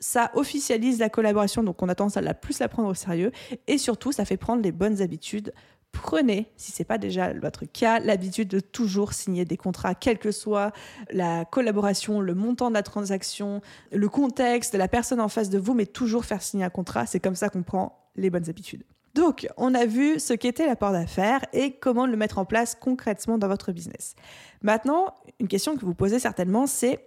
Ça 0.00 0.32
officialise 0.34 0.98
la 0.98 1.08
collaboration, 1.08 1.62
donc 1.62 1.80
on 1.84 1.88
a 1.88 1.94
tendance 1.94 2.16
à 2.16 2.20
la 2.20 2.34
plus 2.34 2.58
la 2.58 2.68
prendre 2.68 2.88
au 2.88 2.94
sérieux. 2.94 3.30
Et 3.68 3.78
surtout, 3.78 4.10
ça 4.10 4.24
fait 4.24 4.36
prendre 4.36 4.60
les 4.60 4.72
bonnes 4.72 5.00
habitudes 5.00 5.52
prenez, 5.92 6.52
si 6.56 6.72
ce 6.72 6.82
n'est 6.82 6.84
pas 6.84 6.98
déjà 6.98 7.32
votre 7.32 7.64
cas, 7.64 8.00
l'habitude 8.00 8.48
de 8.48 8.60
toujours 8.60 9.14
signer 9.14 9.46
des 9.46 9.56
contrats, 9.56 9.94
quelle 9.94 10.18
que 10.18 10.30
soit 10.30 10.72
la 11.10 11.46
collaboration, 11.46 12.20
le 12.20 12.34
montant 12.34 12.68
de 12.68 12.74
la 12.74 12.82
transaction, 12.82 13.62
le 13.92 14.08
contexte, 14.10 14.74
la 14.74 14.88
personne 14.88 15.22
en 15.22 15.28
face 15.28 15.48
de 15.48 15.58
vous, 15.58 15.72
mais 15.72 15.86
toujours 15.86 16.26
faire 16.26 16.42
signer 16.42 16.64
un 16.64 16.70
contrat. 16.70 17.06
C'est 17.06 17.20
comme 17.20 17.34
ça 17.34 17.48
qu'on 17.48 17.62
prend 17.62 18.05
les 18.16 18.30
bonnes 18.30 18.48
habitudes. 18.48 18.84
Donc, 19.14 19.48
on 19.56 19.74
a 19.74 19.86
vu 19.86 20.20
ce 20.20 20.34
qu'était 20.34 20.66
l'apport 20.66 20.92
d'affaires 20.92 21.40
et 21.54 21.72
comment 21.72 22.06
le 22.06 22.16
mettre 22.16 22.38
en 22.38 22.44
place 22.44 22.74
concrètement 22.74 23.38
dans 23.38 23.48
votre 23.48 23.72
business. 23.72 24.14
Maintenant, 24.62 25.14
une 25.40 25.48
question 25.48 25.76
que 25.76 25.86
vous 25.86 25.94
posez 25.94 26.18
certainement, 26.18 26.66
c'est 26.66 27.00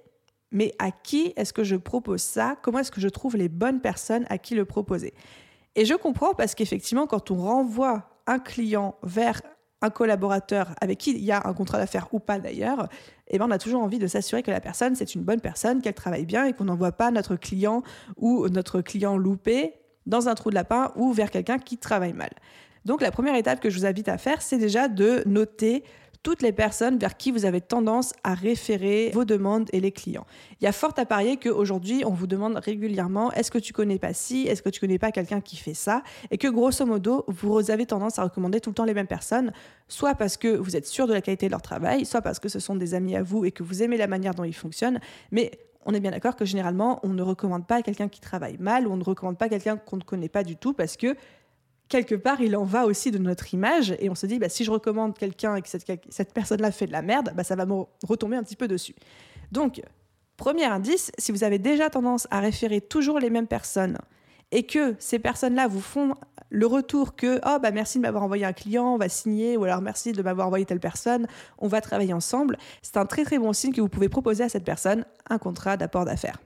mais 0.52 0.74
à 0.80 0.90
qui 0.92 1.34
est-ce 1.36 1.54
que 1.54 1.64
je 1.64 1.76
propose 1.76 2.22
ça? 2.22 2.56
Comment 2.64 2.80
est-ce 2.80 2.92
que 2.92 3.02
je 3.02 3.08
trouve 3.08 3.38
les 3.38 3.50
bonnes 3.50 3.82
personnes 3.82 4.26
à 4.30 4.40
qui 4.40 4.56
le 4.56 4.66
proposer? 4.66 5.14
Et 5.76 5.86
je 5.86 5.94
comprends 5.94 6.34
parce 6.34 6.56
qu'effectivement, 6.56 7.06
quand 7.06 7.30
on 7.32 7.38
renvoie 7.38 8.10
un 8.26 8.40
client 8.40 8.96
vers 9.04 9.42
un 9.82 9.90
collaborateur 9.90 10.74
avec 10.82 10.98
qui 10.98 11.12
il 11.12 11.24
y 11.24 11.32
a 11.32 11.48
un 11.48 11.54
contrat 11.54 11.78
d'affaires 11.78 12.08
ou 12.12 12.20
pas 12.20 12.40
d'ailleurs, 12.40 12.90
eh 13.28 13.38
ben 13.38 13.46
on 13.48 13.52
a 13.52 13.58
toujours 13.58 13.82
envie 13.82 14.00
de 14.00 14.08
s'assurer 14.08 14.44
que 14.44 14.52
la 14.52 14.60
personne, 14.60 14.96
c'est 14.96 15.16
une 15.16 15.22
bonne 15.22 15.40
personne, 15.40 15.82
qu'elle 15.82 15.94
travaille 15.94 16.26
bien 16.26 16.46
et 16.46 16.54
qu'on 16.54 16.66
n'envoie 16.66 16.92
pas 16.92 17.12
notre 17.12 17.36
client 17.36 17.84
ou 18.18 18.50
notre 18.50 18.82
client 18.82 19.16
loupé 19.16 19.79
dans 20.10 20.28
un 20.28 20.36
trou 20.36 20.50
de 20.50 20.56
lapin 20.56 20.92
ou 20.96 21.14
vers 21.14 21.32
quelqu'un 21.32 21.58
qui 21.58 21.78
travaille 21.78 22.14
mal. 22.14 22.32
Donc 22.84 23.02
la 23.02 23.12
première 23.12 23.36
étape 23.36 23.62
que 23.62 23.70
je 23.70 23.80
vous 23.80 23.86
invite 23.86 24.10
à 24.10 24.18
faire, 24.18 24.42
c'est 24.42 24.58
déjà 24.58 24.88
de 24.88 25.24
noter 25.26 25.84
toutes 26.22 26.42
les 26.42 26.52
personnes 26.52 26.98
vers 26.98 27.16
qui 27.16 27.32
vous 27.32 27.46
avez 27.46 27.62
tendance 27.62 28.14
à 28.24 28.34
référer 28.34 29.12
vos 29.14 29.24
demandes 29.24 29.70
et 29.72 29.80
les 29.80 29.92
clients. 29.92 30.26
Il 30.60 30.66
y 30.66 30.68
a 30.68 30.74
fort 30.74 30.94
à 30.98 31.06
parier 31.06 31.38
qu'aujourd'hui, 31.38 32.04
on 32.06 32.12
vous 32.12 32.28
demande 32.28 32.58
régulièrement 32.58 33.32
est-ce 33.32 33.52
que 33.52 33.58
tu 33.58 33.72
connais 33.72 34.00
pas 34.00 34.14
ci, 34.14 34.46
est-ce 34.48 34.62
que 34.62 34.70
tu 34.70 34.82
connais 34.82 35.00
pas 35.00 35.12
quelqu'un 35.12 35.40
qui 35.40 35.56
fait 35.56 35.74
ça, 35.74 36.04
et 36.30 36.38
que 36.38 36.50
grosso 36.50 36.86
modo, 36.86 37.24
vous 37.28 37.72
avez 37.72 37.86
tendance 37.86 38.20
à 38.20 38.24
recommander 38.24 38.60
tout 38.60 38.70
le 38.70 38.74
temps 38.74 38.84
les 38.84 38.94
mêmes 38.94 39.08
personnes, 39.08 39.54
soit 39.88 40.16
parce 40.16 40.36
que 40.36 40.50
vous 40.50 40.76
êtes 40.76 40.88
sûr 40.88 41.08
de 41.08 41.14
la 41.14 41.22
qualité 41.22 41.46
de 41.46 41.52
leur 41.52 41.62
travail, 41.62 42.06
soit 42.06 42.22
parce 42.22 42.40
que 42.40 42.50
ce 42.50 42.60
sont 42.60 42.76
des 42.76 42.94
amis 42.94 43.16
à 43.16 43.24
vous 43.24 43.46
et 43.46 43.52
que 43.52 43.64
vous 43.64 43.82
aimez 43.82 43.96
la 43.96 44.08
manière 44.08 44.36
dont 44.36 44.44
ils 44.44 44.54
fonctionnent, 44.54 45.00
mais 45.32 45.52
on 45.90 45.94
est 45.94 46.00
bien 46.00 46.12
d'accord 46.12 46.36
que 46.36 46.46
généralement, 46.46 47.00
on 47.02 47.10
ne 47.10 47.24
recommande 47.24 47.66
pas 47.66 47.82
quelqu'un 47.82 48.10
qui 48.10 48.22
travaille 48.22 48.58
mal 48.60 48.88
ou 48.88 48.92
on 48.92 48.98
ne 48.98 49.04
recommande 49.04 49.40
pas 49.40 49.50
quelqu'un 49.50 49.76
qu'on 49.76 49.98
ne 49.98 50.04
connaît 50.04 50.30
pas 50.30 50.44
du 50.44 50.56
tout 50.56 50.74
parce 50.74 50.98
que 50.98 51.16
quelque 51.88 52.14
part, 52.14 52.42
il 52.42 52.56
en 52.56 52.64
va 52.64 52.86
aussi 52.86 53.10
de 53.10 53.18
notre 53.18 53.52
image 53.56 53.96
et 54.00 54.08
on 54.08 54.16
se 54.16 54.28
dit, 54.28 54.38
bah, 54.38 54.50
si 54.50 54.64
je 54.64 54.70
recommande 54.70 55.18
quelqu'un 55.18 55.56
et 55.56 55.64
que 55.64 55.68
cette, 55.68 56.34
personne-là 56.34 56.72
fait 56.72 56.86
de 56.86 56.92
la 56.92 57.02
merde, 57.02 57.32
bah, 57.36 57.44
ça 57.44 57.56
va 57.56 57.66
me 57.66 57.86
retomber 58.08 58.38
un 58.38 58.44
petit 58.44 58.56
peu 58.56 58.68
dessus. 58.68 58.94
Donc, 59.52 59.82
premier 60.38 60.66
indice, 60.66 61.12
si 61.18 61.32
vous 61.32 61.44
avez 61.44 61.58
déjà 61.58 61.90
tendance 61.90 62.28
à 62.30 62.40
référer 62.40 62.82
toujours 62.82 63.18
les 63.18 63.32
mêmes 63.32 63.48
personnes 63.48 63.98
et 64.52 64.68
que 64.68 64.96
ces 65.00 65.18
personnes-là 65.18 65.68
vous 65.68 65.82
font 65.82 66.14
le 66.50 66.66
retour 66.66 67.16
que 67.16 67.40
oh 67.46 67.60
bah 67.62 67.72
merci 67.72 67.98
de 67.98 68.04
m'avoir 68.04 68.24
envoyé 68.24 68.46
un 68.46 68.54
client, 68.54 68.94
on 68.94 68.98
va 68.98 69.10
signer 69.10 69.58
ou 69.58 69.64
alors 69.64 69.82
merci 69.82 70.12
de 70.12 70.22
m'avoir 70.22 70.48
envoyé 70.48 70.66
telle 70.66 70.80
personne, 70.80 71.28
on 71.58 71.68
va 71.68 71.82
travailler 71.82 72.14
ensemble, 72.14 72.58
c'est 72.82 72.98
un 72.98 73.06
très 73.06 73.24
très 73.24 73.40
bon 73.40 73.54
signe 73.54 73.74
que 73.74 73.82
vous 73.82 73.90
pouvez 73.90 74.10
proposer 74.10 74.44
à 74.44 74.50
cette 74.50 74.66
personne 74.66 75.06
un 75.30 75.38
contrat 75.38 75.78
d'apport 75.78 76.06
d'affaires. 76.06 76.40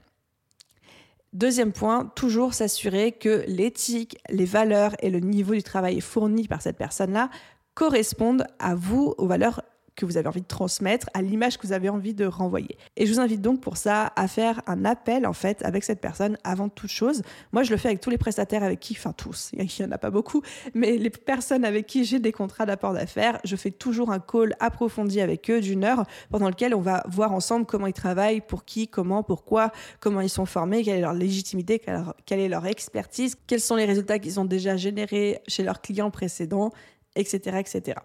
Deuxième 1.32 1.72
point, 1.72 2.12
toujours 2.14 2.54
s'assurer 2.54 3.10
que 3.10 3.44
l'éthique, 3.48 4.18
les 4.30 4.44
valeurs 4.44 4.94
et 5.00 5.10
le 5.10 5.18
niveau 5.18 5.54
du 5.54 5.64
travail 5.64 6.00
fourni 6.00 6.46
par 6.46 6.62
cette 6.62 6.76
personne-là 6.76 7.28
correspondent 7.74 8.46
à 8.60 8.76
vous, 8.76 9.14
aux 9.18 9.26
valeurs 9.26 9.62
que 9.96 10.04
vous 10.04 10.16
avez 10.16 10.28
envie 10.28 10.40
de 10.40 10.46
transmettre, 10.46 11.08
à 11.14 11.22
l'image 11.22 11.58
que 11.58 11.66
vous 11.66 11.72
avez 11.72 11.88
envie 11.88 12.14
de 12.14 12.26
renvoyer. 12.26 12.76
Et 12.96 13.06
je 13.06 13.12
vous 13.12 13.20
invite 13.20 13.40
donc 13.40 13.60
pour 13.60 13.76
ça 13.76 14.12
à 14.16 14.28
faire 14.28 14.60
un 14.66 14.84
appel 14.84 15.26
en 15.26 15.32
fait 15.32 15.64
avec 15.64 15.84
cette 15.84 16.00
personne 16.00 16.36
avant 16.44 16.68
toute 16.68 16.90
chose. 16.90 17.22
Moi, 17.52 17.62
je 17.62 17.70
le 17.70 17.76
fais 17.76 17.88
avec 17.88 18.00
tous 18.00 18.10
les 18.10 18.18
prestataires 18.18 18.62
avec 18.62 18.80
qui, 18.80 18.94
enfin 18.98 19.12
tous, 19.12 19.50
il 19.58 19.68
n'y 19.78 19.86
en 19.86 19.92
a 19.92 19.98
pas 19.98 20.10
beaucoup, 20.10 20.42
mais 20.74 20.96
les 20.96 21.10
personnes 21.10 21.64
avec 21.64 21.86
qui 21.86 22.04
j'ai 22.04 22.18
des 22.18 22.32
contrats 22.32 22.66
d'apport 22.66 22.92
d'affaires, 22.92 23.38
je 23.44 23.56
fais 23.56 23.70
toujours 23.70 24.10
un 24.10 24.20
call 24.20 24.54
approfondi 24.60 25.20
avec 25.20 25.50
eux 25.50 25.60
d'une 25.60 25.84
heure 25.84 26.04
pendant 26.30 26.48
lequel 26.48 26.74
on 26.74 26.80
va 26.80 27.04
voir 27.08 27.32
ensemble 27.32 27.66
comment 27.66 27.86
ils 27.86 27.92
travaillent, 27.92 28.40
pour 28.40 28.64
qui, 28.64 28.88
comment, 28.88 29.22
pourquoi, 29.22 29.70
comment 30.00 30.20
ils 30.20 30.28
sont 30.28 30.46
formés, 30.46 30.82
quelle 30.82 30.98
est 30.98 31.02
leur 31.02 31.14
légitimité, 31.14 31.80
quelle 32.26 32.40
est 32.40 32.48
leur 32.48 32.66
expertise, 32.66 33.36
quels 33.46 33.60
sont 33.60 33.76
les 33.76 33.84
résultats 33.84 34.18
qu'ils 34.18 34.40
ont 34.40 34.44
déjà 34.44 34.76
générés 34.76 35.40
chez 35.46 35.62
leurs 35.62 35.80
clients 35.80 36.10
précédents, 36.10 36.70
etc., 37.16 37.58
etc. 37.58 37.96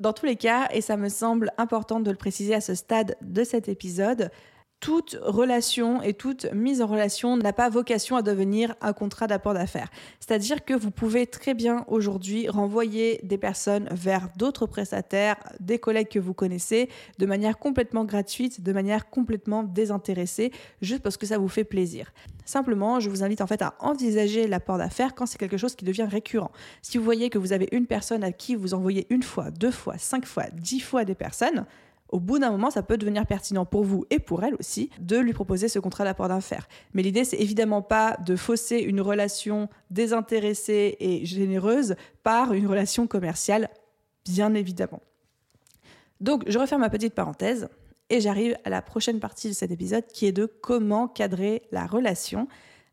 Dans 0.00 0.12
tous 0.12 0.26
les 0.26 0.36
cas, 0.36 0.68
et 0.72 0.80
ça 0.80 0.96
me 0.96 1.08
semble 1.08 1.52
important 1.56 2.00
de 2.00 2.10
le 2.10 2.16
préciser 2.16 2.54
à 2.54 2.60
ce 2.60 2.74
stade 2.74 3.16
de 3.20 3.44
cet 3.44 3.68
épisode, 3.68 4.30
toute 4.84 5.18
relation 5.22 6.02
et 6.02 6.12
toute 6.12 6.44
mise 6.52 6.82
en 6.82 6.86
relation 6.86 7.38
n'a 7.38 7.54
pas 7.54 7.70
vocation 7.70 8.16
à 8.16 8.22
devenir 8.22 8.74
un 8.82 8.92
contrat 8.92 9.26
d'apport 9.26 9.54
d'affaires. 9.54 9.88
C'est-à-dire 10.20 10.62
que 10.62 10.74
vous 10.74 10.90
pouvez 10.90 11.26
très 11.26 11.54
bien 11.54 11.86
aujourd'hui 11.88 12.50
renvoyer 12.50 13.18
des 13.22 13.38
personnes 13.38 13.88
vers 13.90 14.28
d'autres 14.36 14.66
prestataires, 14.66 15.36
des 15.58 15.78
collègues 15.78 16.08
que 16.08 16.18
vous 16.18 16.34
connaissez, 16.34 16.90
de 17.18 17.24
manière 17.24 17.58
complètement 17.58 18.04
gratuite, 18.04 18.60
de 18.60 18.72
manière 18.74 19.08
complètement 19.08 19.62
désintéressée, 19.62 20.52
juste 20.82 21.02
parce 21.02 21.16
que 21.16 21.24
ça 21.24 21.38
vous 21.38 21.48
fait 21.48 21.64
plaisir. 21.64 22.12
Simplement, 22.44 23.00
je 23.00 23.08
vous 23.08 23.24
invite 23.24 23.40
en 23.40 23.46
fait 23.46 23.62
à 23.62 23.76
envisager 23.80 24.46
l'apport 24.46 24.76
d'affaires 24.76 25.14
quand 25.14 25.24
c'est 25.24 25.38
quelque 25.38 25.56
chose 25.56 25.76
qui 25.76 25.86
devient 25.86 26.06
récurrent. 26.10 26.52
Si 26.82 26.98
vous 26.98 27.04
voyez 27.04 27.30
que 27.30 27.38
vous 27.38 27.54
avez 27.54 27.70
une 27.72 27.86
personne 27.86 28.22
à 28.22 28.32
qui 28.32 28.54
vous 28.54 28.74
envoyez 28.74 29.06
une 29.08 29.22
fois, 29.22 29.50
deux 29.50 29.70
fois, 29.70 29.96
cinq 29.96 30.26
fois, 30.26 30.44
dix 30.52 30.80
fois 30.80 31.06
des 31.06 31.14
personnes, 31.14 31.64
au 32.14 32.20
bout 32.20 32.38
d'un 32.38 32.52
moment, 32.52 32.70
ça 32.70 32.84
peut 32.84 32.96
devenir 32.96 33.26
pertinent 33.26 33.64
pour 33.64 33.82
vous 33.82 34.04
et 34.08 34.20
pour 34.20 34.44
elle 34.44 34.54
aussi 34.60 34.88
de 35.00 35.18
lui 35.18 35.32
proposer 35.32 35.66
ce 35.66 35.80
contrat 35.80 36.04
d'apport 36.04 36.28
d'affaires. 36.28 36.68
Mais 36.92 37.02
l'idée, 37.02 37.24
c'est 37.24 37.40
évidemment 37.40 37.82
pas 37.82 38.16
de 38.24 38.36
fausser 38.36 38.78
une 38.78 39.00
relation 39.00 39.68
désintéressée 39.90 40.96
et 41.00 41.26
généreuse 41.26 41.96
par 42.22 42.52
une 42.52 42.68
relation 42.68 43.08
commerciale, 43.08 43.68
bien 44.24 44.54
évidemment. 44.54 45.02
Donc, 46.20 46.44
je 46.46 46.56
referme 46.56 46.82
ma 46.82 46.88
petite 46.88 47.14
parenthèse 47.14 47.68
et 48.10 48.20
j'arrive 48.20 48.56
à 48.62 48.70
la 48.70 48.80
prochaine 48.80 49.18
partie 49.18 49.48
de 49.48 49.54
cet 49.54 49.72
épisode 49.72 50.06
qui 50.06 50.26
est 50.26 50.32
de 50.32 50.46
comment 50.46 51.08
cadrer 51.08 51.62
la 51.72 51.84
relation, 51.84 52.46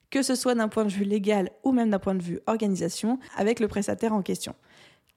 que 0.10 0.24
ce 0.24 0.34
soit 0.34 0.56
d'un 0.56 0.68
point 0.68 0.84
de 0.84 0.90
vue 0.90 1.06
légal 1.06 1.52
ou 1.64 1.74
même 1.74 1.92
d'un 1.92 2.00
point 2.00 2.16
de 2.16 2.24
vue 2.24 2.40
organisation, 2.48 3.20
avec 3.38 3.60
le 3.60 3.68
prestataire 3.68 4.14
en 4.14 4.24
question 4.24 4.56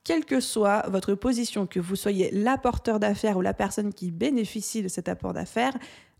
quelle 0.04 0.26
que 0.26 0.40
soit 0.40 0.84
votre 0.88 1.14
position, 1.14 1.66
que 1.66 1.80
vous 1.80 1.96
soyez 1.96 2.30
l'apporteur 2.30 3.00
d'affaires 3.00 3.38
ou 3.38 3.40
la 3.40 3.54
personne 3.54 3.92
qui 3.92 4.10
bénéficie 4.10 4.82
de 4.82 4.88
cet 4.88 5.08
apport 5.08 5.32
d'affaires, 5.32 5.76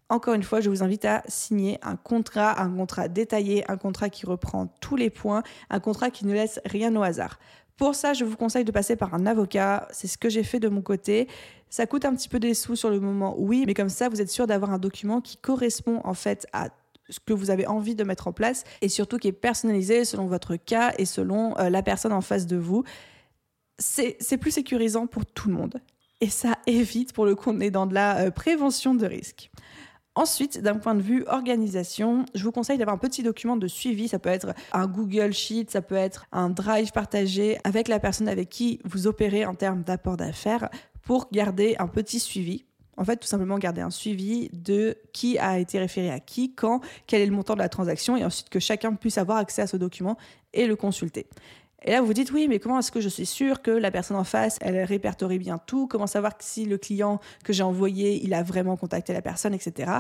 encore 0.09 0.35
une 0.35 0.43
fois, 0.43 0.61
je 0.61 0.69
vous 0.69 0.83
invite 0.83 1.05
à 1.05 1.23
signer 1.29 1.79
un 1.83 1.97
contrat, 1.97 2.61
un 2.61 2.71
contrat 2.71 3.09
détaillé, 3.09 3.71
un 3.71 3.77
contrat 3.77 4.11
qui 4.11 4.27
reprend 4.27 4.67
tous 4.81 4.97
les 4.97 5.11
points, 5.11 5.43
un 5.71 5.81
contrat 5.81 6.11
qui 6.11 6.27
ne 6.27 6.33
laisse 6.33 6.61
rien 6.67 6.95
au 6.97 7.03
hasard. 7.03 7.39
Pour 7.77 7.95
ça, 7.95 8.13
je 8.13 8.25
vous 8.25 8.37
conseille 8.37 8.65
de 8.65 8.71
passer 8.71 8.97
par 8.97 9.15
un 9.15 9.27
avocat. 9.27 9.89
C'est 9.91 10.07
ce 10.07 10.19
que 10.19 10.29
j'ai 10.29 10.45
fait 10.45 10.61
de 10.61 10.69
mon 10.69 10.83
côté. 10.83 11.27
Ça 11.71 11.87
coûte 11.87 12.05
un 12.05 12.15
petit 12.15 12.29
peu 12.29 12.39
des 12.39 12.55
sous 12.55 12.77
sur 12.77 12.91
le 12.91 13.01
moment, 13.01 13.35
oui, 13.39 13.65
mais 13.67 13.75
comme 13.75 13.89
ça, 13.89 14.09
vous 14.09 14.21
êtes 14.21 14.31
sûr 14.31 14.47
d'avoir 14.47 14.71
un 14.71 14.79
document 14.79 15.21
qui 15.21 15.37
correspond 15.37 16.01
en 16.05 16.15
fait 16.15 16.47
à 16.53 16.69
ce 17.09 17.19
que 17.19 17.33
vous 17.33 17.51
avez 17.51 17.67
envie 17.67 17.95
de 17.95 18.05
mettre 18.05 18.29
en 18.29 18.33
place 18.33 18.65
et 18.81 18.89
surtout 18.89 19.19
qui 19.19 19.29
est 19.29 19.33
personnalisé 19.33 20.05
selon 20.05 20.27
votre 20.27 20.57
cas 20.57 20.95
et 20.99 21.05
selon 21.05 21.59
euh, 21.59 21.69
la 21.69 21.83
personne 21.83 22.13
en 22.13 22.21
face 22.21 22.47
de 22.47 22.57
vous 22.57 22.85
c'est 23.79 24.39
plus 24.39 24.53
sécurisant 24.53 25.07
pour 25.07 25.27
tout 25.27 25.49
le 25.49 25.55
monde. 25.55 25.81
Et 26.21 26.29
ça 26.29 26.59
évite, 26.67 27.13
pour 27.13 27.27
le 27.27 27.35
coup, 27.35 27.51
on 27.51 27.61
est 27.61 27.71
dans 27.71 27.87
de 27.87 27.95
la 27.95 28.19
euh, 28.19 28.31
prévention 28.31 28.95
de 28.95 29.07
risques. 29.07 29.51
Ensuite, 30.17 30.63
d'un 30.63 30.77
point 30.77 30.95
de 30.95 31.03
vue 31.03 31.25
organisation, 31.27 32.25
je 32.35 32.45
vous 32.45 32.53
conseille 32.53 32.79
d'avoir 32.79 32.95
un 32.95 32.99
petit 32.99 33.25
document 33.25 33.57
de 33.57 33.67
suivi. 33.67 34.07
Ça 34.07 34.21
peut 34.21 34.29
être 34.29 34.55
un 34.73 34.87
Google 34.87 35.33
Sheet, 35.33 35.67
ça 35.71 35.83
peut 35.83 35.97
être 35.97 36.27
un 36.31 36.51
Drive 36.51 36.93
partagé 36.93 37.59
avec 37.65 37.89
la 37.89 37.99
personne 37.99 38.29
avec 38.29 38.49
qui 38.49 38.81
vous 38.85 39.09
opérez 39.09 39.45
en 39.45 39.55
termes 39.55 39.83
d'apport 39.83 40.17
d'affaires 40.17 40.69
pour 41.03 41.29
garder 41.33 41.75
un 41.81 41.89
petit 41.89 42.21
suivi. 42.21 42.65
En 42.97 43.05
fait, 43.05 43.17
tout 43.17 43.27
simplement 43.27 43.59
garder 43.59 43.81
un 43.81 43.91
suivi 43.91 44.51
de 44.53 44.97
qui 45.13 45.37
a 45.39 45.59
été 45.59 45.81
référé 45.81 46.11
à 46.11 46.21
qui, 46.21 46.55
quand, 46.55 46.81
quel 47.09 47.21
est 47.21 47.27
le 47.27 47.33
montant 47.33 47.55
de 47.55 47.59
la 47.59 47.69
transaction, 47.69 48.17
et 48.17 48.25
ensuite 48.25 48.51
que 48.51 48.61
chacun 48.61 48.95
puisse 48.95 49.19
avoir 49.19 49.39
accès 49.39 49.63
à 49.63 49.67
ce 49.67 49.77
document 49.77 50.17
et 50.53 50.69
le 50.69 50.77
consulter. 50.77 51.27
Et 51.85 51.91
là, 51.91 52.01
vous 52.01 52.07
vous 52.07 52.15
dites, 52.15 52.33
oui, 52.33 52.49
mais 52.49 52.59
comment 52.59 52.79
est-ce 52.79 52.91
que 52.91 53.01
je 53.01 53.09
suis 53.11 53.27
sûr 53.27 53.61
que 53.61 53.71
la 53.71 53.91
personne 53.91 54.17
en 54.17 54.25
face, 54.25 54.59
elle 54.63 54.83
répertorie 54.85 55.39
bien 55.39 55.59
tout? 55.59 55.87
Comment 55.87 56.07
savoir 56.07 56.33
si 56.41 56.65
le 56.65 56.79
client 56.79 57.21
que 57.45 57.53
j'ai 57.53 57.63
envoyé, 57.63 58.25
il 58.25 58.33
a 58.33 58.43
vraiment 58.43 58.77
contacté 58.77 59.13
la 59.13 59.21
personne, 59.21 59.53
etc. 59.53 59.93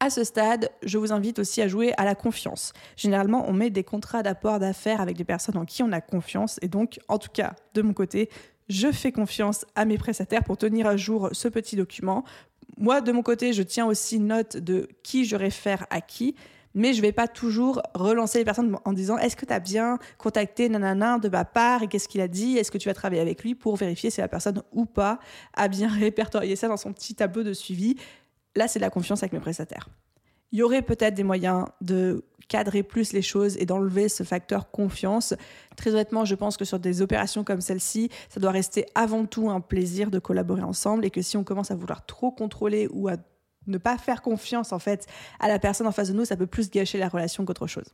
À 0.00 0.10
ce 0.10 0.24
stade, 0.24 0.68
je 0.82 0.98
vous 0.98 1.12
invite 1.12 1.38
aussi 1.38 1.62
à 1.62 1.68
jouer 1.68 1.92
à 1.96 2.04
la 2.04 2.16
confiance. 2.16 2.72
Généralement, 2.96 3.44
on 3.48 3.52
met 3.52 3.70
des 3.70 3.84
contrats 3.84 4.24
d'apport 4.24 4.58
d'affaires 4.58 5.00
avec 5.00 5.16
des 5.16 5.22
personnes 5.22 5.56
en 5.56 5.64
qui 5.64 5.84
on 5.84 5.92
a 5.92 6.00
confiance. 6.00 6.58
Et 6.60 6.66
donc, 6.66 6.98
en 7.06 7.18
tout 7.18 7.30
cas, 7.32 7.54
de 7.74 7.82
mon 7.82 7.92
côté, 7.92 8.28
je 8.68 8.90
fais 8.90 9.12
confiance 9.12 9.64
à 9.76 9.84
mes 9.84 9.98
prestataires 9.98 10.42
pour 10.42 10.56
tenir 10.56 10.88
à 10.88 10.96
jour 10.96 11.28
ce 11.30 11.46
petit 11.46 11.76
document. 11.76 12.24
Moi, 12.78 13.00
de 13.00 13.12
mon 13.12 13.22
côté, 13.22 13.52
je 13.52 13.62
tiens 13.62 13.86
aussi 13.86 14.18
note 14.18 14.56
de 14.56 14.88
qui 15.04 15.24
je 15.24 15.36
réfère 15.36 15.86
à 15.90 16.00
qui 16.00 16.34
mais 16.74 16.92
je 16.92 17.02
vais 17.02 17.12
pas 17.12 17.28
toujours 17.28 17.82
relancer 17.94 18.38
les 18.38 18.44
personnes 18.44 18.76
en 18.84 18.92
disant 18.92 19.18
est-ce 19.18 19.36
que 19.36 19.46
tu 19.46 19.52
as 19.52 19.60
bien 19.60 19.98
contacté 20.18 20.68
nanana 20.68 21.18
de 21.18 21.28
ma 21.28 21.44
part 21.44 21.82
et 21.82 21.88
qu'est-ce 21.88 22.08
qu'il 22.08 22.20
a 22.20 22.28
dit? 22.28 22.56
Est-ce 22.58 22.70
que 22.70 22.78
tu 22.78 22.88
vas 22.88 22.94
travailler 22.94 23.20
avec 23.20 23.42
lui 23.42 23.54
pour 23.54 23.76
vérifier 23.76 24.10
si 24.10 24.20
la 24.20 24.28
personne 24.28 24.62
ou 24.72 24.84
pas 24.84 25.18
a 25.54 25.68
bien 25.68 25.88
répertorié 25.92 26.56
ça 26.56 26.68
dans 26.68 26.76
son 26.76 26.92
petit 26.92 27.14
tableau 27.14 27.42
de 27.42 27.52
suivi? 27.52 27.96
Là, 28.54 28.68
c'est 28.68 28.78
de 28.78 28.84
la 28.84 28.90
confiance 28.90 29.22
avec 29.22 29.32
mes 29.32 29.40
prestataires. 29.40 29.88
Il 30.52 30.58
y 30.58 30.62
aurait 30.62 30.82
peut-être 30.82 31.14
des 31.14 31.24
moyens 31.24 31.66
de 31.80 32.24
cadrer 32.48 32.82
plus 32.82 33.14
les 33.14 33.22
choses 33.22 33.56
et 33.56 33.64
d'enlever 33.64 34.10
ce 34.10 34.22
facteur 34.24 34.70
confiance. 34.70 35.32
Très 35.76 35.92
honnêtement, 35.92 36.26
je 36.26 36.34
pense 36.34 36.58
que 36.58 36.66
sur 36.66 36.78
des 36.78 37.00
opérations 37.00 37.44
comme 37.44 37.62
celle-ci, 37.62 38.10
ça 38.28 38.40
doit 38.40 38.50
rester 38.50 38.84
avant 38.94 39.24
tout 39.24 39.48
un 39.48 39.60
plaisir 39.60 40.10
de 40.10 40.18
collaborer 40.18 40.62
ensemble 40.62 41.06
et 41.06 41.10
que 41.10 41.22
si 41.22 41.38
on 41.38 41.44
commence 41.44 41.70
à 41.70 41.74
vouloir 41.74 42.04
trop 42.04 42.30
contrôler 42.30 42.88
ou 42.92 43.08
à 43.08 43.16
ne 43.66 43.78
pas 43.78 43.98
faire 43.98 44.22
confiance 44.22 44.72
en 44.72 44.78
fait 44.78 45.06
à 45.40 45.48
la 45.48 45.58
personne 45.58 45.86
en 45.86 45.92
face 45.92 46.08
de 46.08 46.14
nous, 46.14 46.24
ça 46.24 46.36
peut 46.36 46.46
plus 46.46 46.70
gâcher 46.70 46.98
la 46.98 47.08
relation 47.08 47.44
qu'autre 47.44 47.66
chose. 47.66 47.92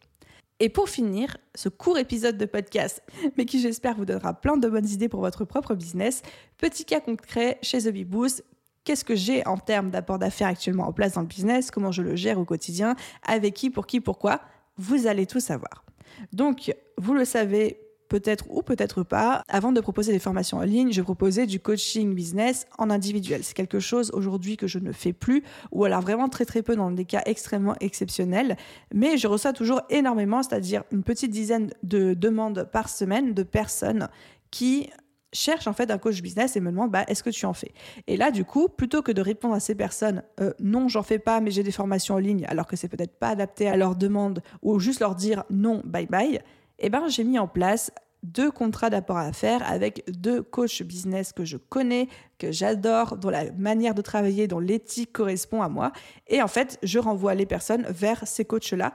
Et 0.60 0.68
pour 0.68 0.88
finir, 0.88 1.36
ce 1.54 1.68
court 1.68 1.98
épisode 1.98 2.36
de 2.36 2.44
podcast, 2.44 3.02
mais 3.36 3.44
qui 3.44 3.60
j'espère 3.60 3.94
vous 3.94 4.04
donnera 4.04 4.34
plein 4.34 4.56
de 4.56 4.68
bonnes 4.68 4.88
idées 4.88 5.08
pour 5.08 5.20
votre 5.20 5.44
propre 5.44 5.74
business, 5.74 6.22
petit 6.56 6.84
cas 6.84 7.00
concret 7.00 7.58
chez 7.62 7.82
The 7.82 7.88
Big 7.88 8.06
Boost, 8.06 8.44
qu'est-ce 8.84 9.04
que 9.04 9.14
j'ai 9.14 9.46
en 9.46 9.56
termes 9.56 9.90
d'apport 9.90 10.18
d'affaires 10.18 10.48
actuellement 10.48 10.88
en 10.88 10.92
place 10.92 11.12
dans 11.12 11.20
le 11.20 11.26
business, 11.26 11.70
comment 11.70 11.92
je 11.92 12.02
le 12.02 12.16
gère 12.16 12.38
au 12.38 12.44
quotidien, 12.44 12.96
avec 13.22 13.54
qui, 13.54 13.70
pour 13.70 13.86
qui, 13.86 14.00
pourquoi, 14.00 14.40
vous 14.76 15.06
allez 15.06 15.26
tout 15.26 15.40
savoir. 15.40 15.84
Donc, 16.32 16.74
vous 16.96 17.14
le 17.14 17.24
savez, 17.24 17.78
peut-être 18.08 18.44
ou 18.50 18.62
peut-être 18.62 19.02
pas. 19.02 19.42
Avant 19.48 19.72
de 19.72 19.80
proposer 19.80 20.12
des 20.12 20.18
formations 20.18 20.58
en 20.58 20.62
ligne, 20.62 20.92
je 20.92 21.02
proposais 21.02 21.46
du 21.46 21.60
coaching 21.60 22.14
business 22.14 22.66
en 22.78 22.90
individuel. 22.90 23.44
C'est 23.44 23.54
quelque 23.54 23.80
chose 23.80 24.10
aujourd'hui 24.12 24.56
que 24.56 24.66
je 24.66 24.78
ne 24.78 24.92
fais 24.92 25.12
plus, 25.12 25.42
ou 25.72 25.84
alors 25.84 26.00
vraiment 26.00 26.28
très 26.28 26.44
très 26.44 26.62
peu 26.62 26.76
dans 26.76 26.90
des 26.90 27.04
cas 27.04 27.22
extrêmement 27.26 27.74
exceptionnels. 27.80 28.56
Mais 28.94 29.16
je 29.16 29.26
reçois 29.26 29.52
toujours 29.52 29.82
énormément, 29.90 30.42
c'est-à-dire 30.42 30.84
une 30.92 31.02
petite 31.02 31.30
dizaine 31.30 31.70
de 31.82 32.14
demandes 32.14 32.68
par 32.72 32.88
semaine 32.88 33.34
de 33.34 33.42
personnes 33.42 34.08
qui 34.50 34.88
cherchent 35.32 35.66
en 35.66 35.72
fait 35.72 35.90
un 35.90 35.98
coach 35.98 36.22
business 36.22 36.56
et 36.56 36.60
me 36.60 36.70
demandent 36.70 36.90
bah, 36.90 37.04
est-ce 37.06 37.22
que 37.22 37.30
tu 37.30 37.46
en 37.46 37.52
fais? 37.52 37.72
Et 38.06 38.16
là, 38.16 38.30
du 38.30 38.44
coup, 38.44 38.68
plutôt 38.68 39.02
que 39.02 39.12
de 39.12 39.20
répondre 39.20 39.54
à 39.54 39.60
ces 39.60 39.74
personnes 39.74 40.22
euh, 40.40 40.52
non, 40.58 40.88
j'en 40.88 41.02
fais 41.02 41.18
pas, 41.18 41.40
mais 41.40 41.50
j'ai 41.50 41.62
des 41.62 41.72
formations 41.72 42.14
en 42.14 42.18
ligne, 42.18 42.46
alors 42.48 42.66
que 42.66 42.76
c'est 42.76 42.88
peut-être 42.88 43.18
pas 43.18 43.28
adapté 43.28 43.68
à 43.68 43.76
leurs 43.76 43.96
demandes, 43.96 44.42
ou 44.62 44.78
juste 44.78 45.00
leur 45.00 45.14
dire 45.14 45.44
non, 45.50 45.82
bye 45.84 46.06
bye, 46.06 46.40
eh 46.78 46.90
ben, 46.90 47.08
j'ai 47.08 47.24
mis 47.24 47.38
en 47.38 47.48
place 47.48 47.92
deux 48.22 48.50
contrats 48.50 48.90
d'apport 48.90 49.16
à 49.16 49.32
faire 49.32 49.68
avec 49.68 50.04
deux 50.10 50.42
coachs 50.42 50.82
business 50.82 51.32
que 51.32 51.44
je 51.44 51.56
connais, 51.56 52.08
que 52.38 52.50
j'adore, 52.50 53.16
dont 53.16 53.30
la 53.30 53.50
manière 53.52 53.94
de 53.94 54.02
travailler, 54.02 54.48
dont 54.48 54.58
l'éthique 54.58 55.12
correspond 55.12 55.62
à 55.62 55.68
moi. 55.68 55.92
Et 56.26 56.42
en 56.42 56.48
fait, 56.48 56.78
je 56.82 56.98
renvoie 56.98 57.34
les 57.34 57.46
personnes 57.46 57.86
vers 57.88 58.26
ces 58.26 58.44
coachs-là 58.44 58.92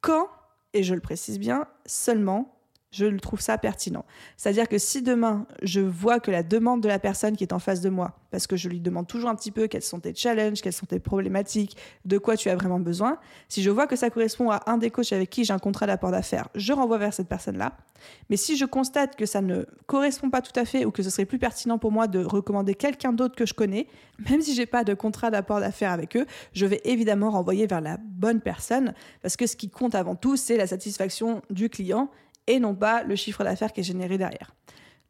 quand, 0.00 0.28
et 0.74 0.82
je 0.82 0.94
le 0.94 1.00
précise 1.00 1.38
bien, 1.38 1.66
seulement 1.86 2.55
je 2.90 3.06
trouve 3.16 3.40
ça 3.40 3.58
pertinent. 3.58 4.04
C'est-à-dire 4.36 4.68
que 4.68 4.78
si 4.78 5.02
demain, 5.02 5.46
je 5.62 5.80
vois 5.80 6.20
que 6.20 6.30
la 6.30 6.42
demande 6.42 6.82
de 6.82 6.88
la 6.88 6.98
personne 6.98 7.36
qui 7.36 7.44
est 7.44 7.52
en 7.52 7.58
face 7.58 7.80
de 7.80 7.90
moi, 7.90 8.18
parce 8.30 8.46
que 8.46 8.56
je 8.56 8.68
lui 8.68 8.80
demande 8.80 9.06
toujours 9.06 9.30
un 9.30 9.34
petit 9.34 9.50
peu 9.50 9.66
quels 9.66 9.82
sont 9.82 10.00
tes 10.00 10.14
challenges, 10.14 10.60
quelles 10.60 10.72
sont 10.72 10.86
tes 10.86 11.00
problématiques, 11.00 11.76
de 12.04 12.18
quoi 12.18 12.36
tu 12.36 12.48
as 12.48 12.54
vraiment 12.54 12.80
besoin, 12.80 13.18
si 13.48 13.62
je 13.62 13.70
vois 13.70 13.86
que 13.86 13.96
ça 13.96 14.10
correspond 14.10 14.50
à 14.50 14.62
un 14.66 14.78
des 14.78 14.90
coachs 14.90 15.12
avec 15.12 15.30
qui 15.30 15.44
j'ai 15.44 15.52
un 15.52 15.58
contrat 15.58 15.86
d'apport 15.86 16.10
d'affaires, 16.10 16.48
je 16.54 16.72
renvoie 16.72 16.98
vers 16.98 17.12
cette 17.12 17.28
personne-là. 17.28 17.76
Mais 18.30 18.36
si 18.36 18.56
je 18.56 18.64
constate 18.64 19.16
que 19.16 19.26
ça 19.26 19.40
ne 19.40 19.64
correspond 19.86 20.30
pas 20.30 20.42
tout 20.42 20.58
à 20.58 20.64
fait 20.64 20.84
ou 20.84 20.90
que 20.90 21.02
ce 21.02 21.10
serait 21.10 21.24
plus 21.24 21.38
pertinent 21.38 21.78
pour 21.78 21.92
moi 21.92 22.06
de 22.06 22.24
recommander 22.24 22.74
quelqu'un 22.74 23.12
d'autre 23.12 23.34
que 23.34 23.46
je 23.46 23.54
connais, 23.54 23.86
même 24.30 24.40
si 24.40 24.54
j'ai 24.54 24.66
pas 24.66 24.84
de 24.84 24.94
contrat 24.94 25.30
d'apport 25.30 25.60
d'affaires 25.60 25.92
avec 25.92 26.16
eux, 26.16 26.26
je 26.52 26.66
vais 26.66 26.80
évidemment 26.84 27.30
renvoyer 27.30 27.66
vers 27.66 27.80
la 27.80 27.98
bonne 27.98 28.40
personne 28.40 28.94
parce 29.22 29.36
que 29.36 29.46
ce 29.46 29.56
qui 29.56 29.70
compte 29.70 29.94
avant 29.94 30.14
tout, 30.14 30.36
c'est 30.36 30.56
la 30.56 30.66
satisfaction 30.66 31.42
du 31.50 31.68
client 31.68 32.10
et 32.46 32.60
non 32.60 32.74
pas 32.74 33.02
le 33.02 33.16
chiffre 33.16 33.44
d'affaires 33.44 33.72
qui 33.72 33.80
est 33.80 33.84
généré 33.84 34.18
derrière. 34.18 34.54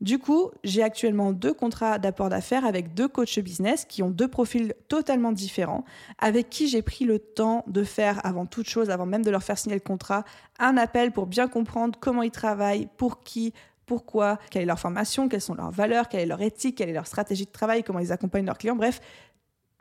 Du 0.02 0.18
coup, 0.18 0.50
j'ai 0.62 0.82
actuellement 0.82 1.32
deux 1.32 1.54
contrats 1.54 1.98
d'apport 1.98 2.28
d'affaires 2.28 2.66
avec 2.66 2.92
deux 2.92 3.08
coachs 3.08 3.38
business 3.38 3.86
qui 3.86 4.02
ont 4.02 4.10
deux 4.10 4.28
profils 4.28 4.74
totalement 4.88 5.32
différents, 5.32 5.84
avec 6.18 6.50
qui 6.50 6.68
j'ai 6.68 6.82
pris 6.82 7.06
le 7.06 7.18
temps 7.18 7.64
de 7.66 7.82
faire, 7.82 8.24
avant 8.26 8.44
toute 8.44 8.68
chose, 8.68 8.90
avant 8.90 9.06
même 9.06 9.24
de 9.24 9.30
leur 9.30 9.42
faire 9.42 9.56
signer 9.56 9.76
le 9.76 9.80
contrat, 9.80 10.24
un 10.58 10.76
appel 10.76 11.12
pour 11.12 11.26
bien 11.26 11.48
comprendre 11.48 11.98
comment 11.98 12.22
ils 12.22 12.30
travaillent, 12.30 12.88
pour 12.98 13.22
qui, 13.22 13.54
pourquoi, 13.86 14.38
quelle 14.50 14.62
est 14.62 14.66
leur 14.66 14.78
formation, 14.78 15.30
quelles 15.30 15.40
sont 15.40 15.54
leurs 15.54 15.70
valeurs, 15.70 16.10
quelle 16.10 16.20
est 16.20 16.26
leur 16.26 16.42
éthique, 16.42 16.76
quelle 16.76 16.90
est 16.90 16.94
leur 16.94 17.06
stratégie 17.06 17.46
de 17.46 17.52
travail, 17.52 17.82
comment 17.82 18.00
ils 18.00 18.12
accompagnent 18.12 18.46
leurs 18.46 18.58
clients. 18.58 18.76
Bref, 18.76 19.00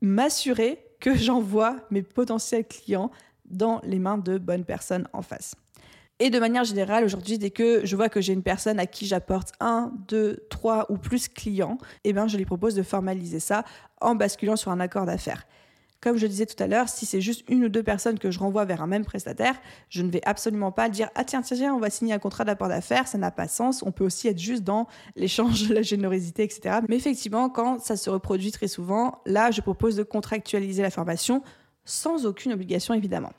m'assurer 0.02 0.80
que 1.02 1.14
j'envoie 1.14 1.76
mes 1.92 2.04
potentiels 2.04 2.66
clients 2.66 3.12
dans 3.44 3.82
les 3.84 4.00
mains 4.00 4.18
de 4.18 4.38
bonnes 4.38 4.64
personnes 4.64 5.10
en 5.12 5.22
face. 5.22 5.56
Et 6.20 6.30
de 6.30 6.40
manière 6.40 6.64
générale, 6.64 7.04
aujourd'hui, 7.04 7.38
dès 7.38 7.50
que 7.50 7.86
je 7.86 7.96
vois 7.96 8.08
que 8.08 8.22
j'ai 8.22 8.32
une 8.32 8.44
personne 8.44 8.80
à 8.80 8.86
qui 8.86 9.06
j'apporte 9.06 9.52
un, 9.60 9.92
deux, 10.08 10.46
trois 10.50 10.86
ou 10.90 10.98
plus 10.98 11.28
clients, 11.28 11.78
eh 12.06 12.14
ben, 12.14 12.28
je 12.28 12.38
lui 12.38 12.46
propose 12.46 12.74
de 12.74 12.84
formaliser 12.84 13.42
ça 13.42 13.66
en 14.00 14.16
basculant 14.16 14.56
sur 14.56 14.72
un 14.72 14.80
accord 14.80 15.06
d'affaires. 15.06 15.46
Comme 16.00 16.18
je 16.18 16.28
disais 16.28 16.46
tout 16.46 16.62
à 16.62 16.68
l'heure, 16.68 16.88
si 16.88 17.06
c'est 17.06 17.20
juste 17.20 17.44
une 17.50 17.66
ou 17.66 17.70
deux 17.70 17.84
personnes 17.84 18.18
que 18.18 18.32
je 18.32 18.40
renvoie 18.40 18.64
vers 18.64 18.82
un 18.82 18.88
même 18.88 19.04
prestataire, 19.04 19.56
je 19.90 20.04
ne 20.04 20.12
vais 20.12 20.22
absolument 20.24 20.72
pas 20.72 20.88
dire 20.88 21.10
ah 21.16 21.26
tiens 21.26 21.42
tiens 21.42 21.58
tiens 21.58 21.74
on 21.74 21.80
va 21.80 21.90
signer 21.90 22.14
un 22.14 22.20
contrat 22.20 22.46
d'apport 22.46 22.70
d'affaires, 22.70 23.08
ça 23.08 23.18
n'a 23.18 23.32
pas 23.32 23.48
sens. 23.48 23.84
On 23.84 23.92
peut 23.92 24.06
aussi 24.06 24.28
être 24.28 24.40
juste 24.40 24.64
dans 24.64 24.88
l'échange, 25.16 25.68
la 25.70 25.82
générosité, 25.82 26.44
etc. 26.44 26.78
Mais 26.88 26.96
effectivement, 26.96 27.50
quand 27.50 27.82
ça 27.82 27.98
se 27.98 28.10
reproduit 28.10 28.52
très 28.52 28.68
souvent, 28.68 29.20
là 29.26 29.52
je 29.52 29.62
propose 29.62 29.96
de 29.96 30.04
contractualiser 30.04 30.84
la 30.84 30.92
formation 30.92 31.42
sans 31.86 32.26
aucune 32.26 32.54
obligation 32.54 32.94
évidemment. 32.94 33.32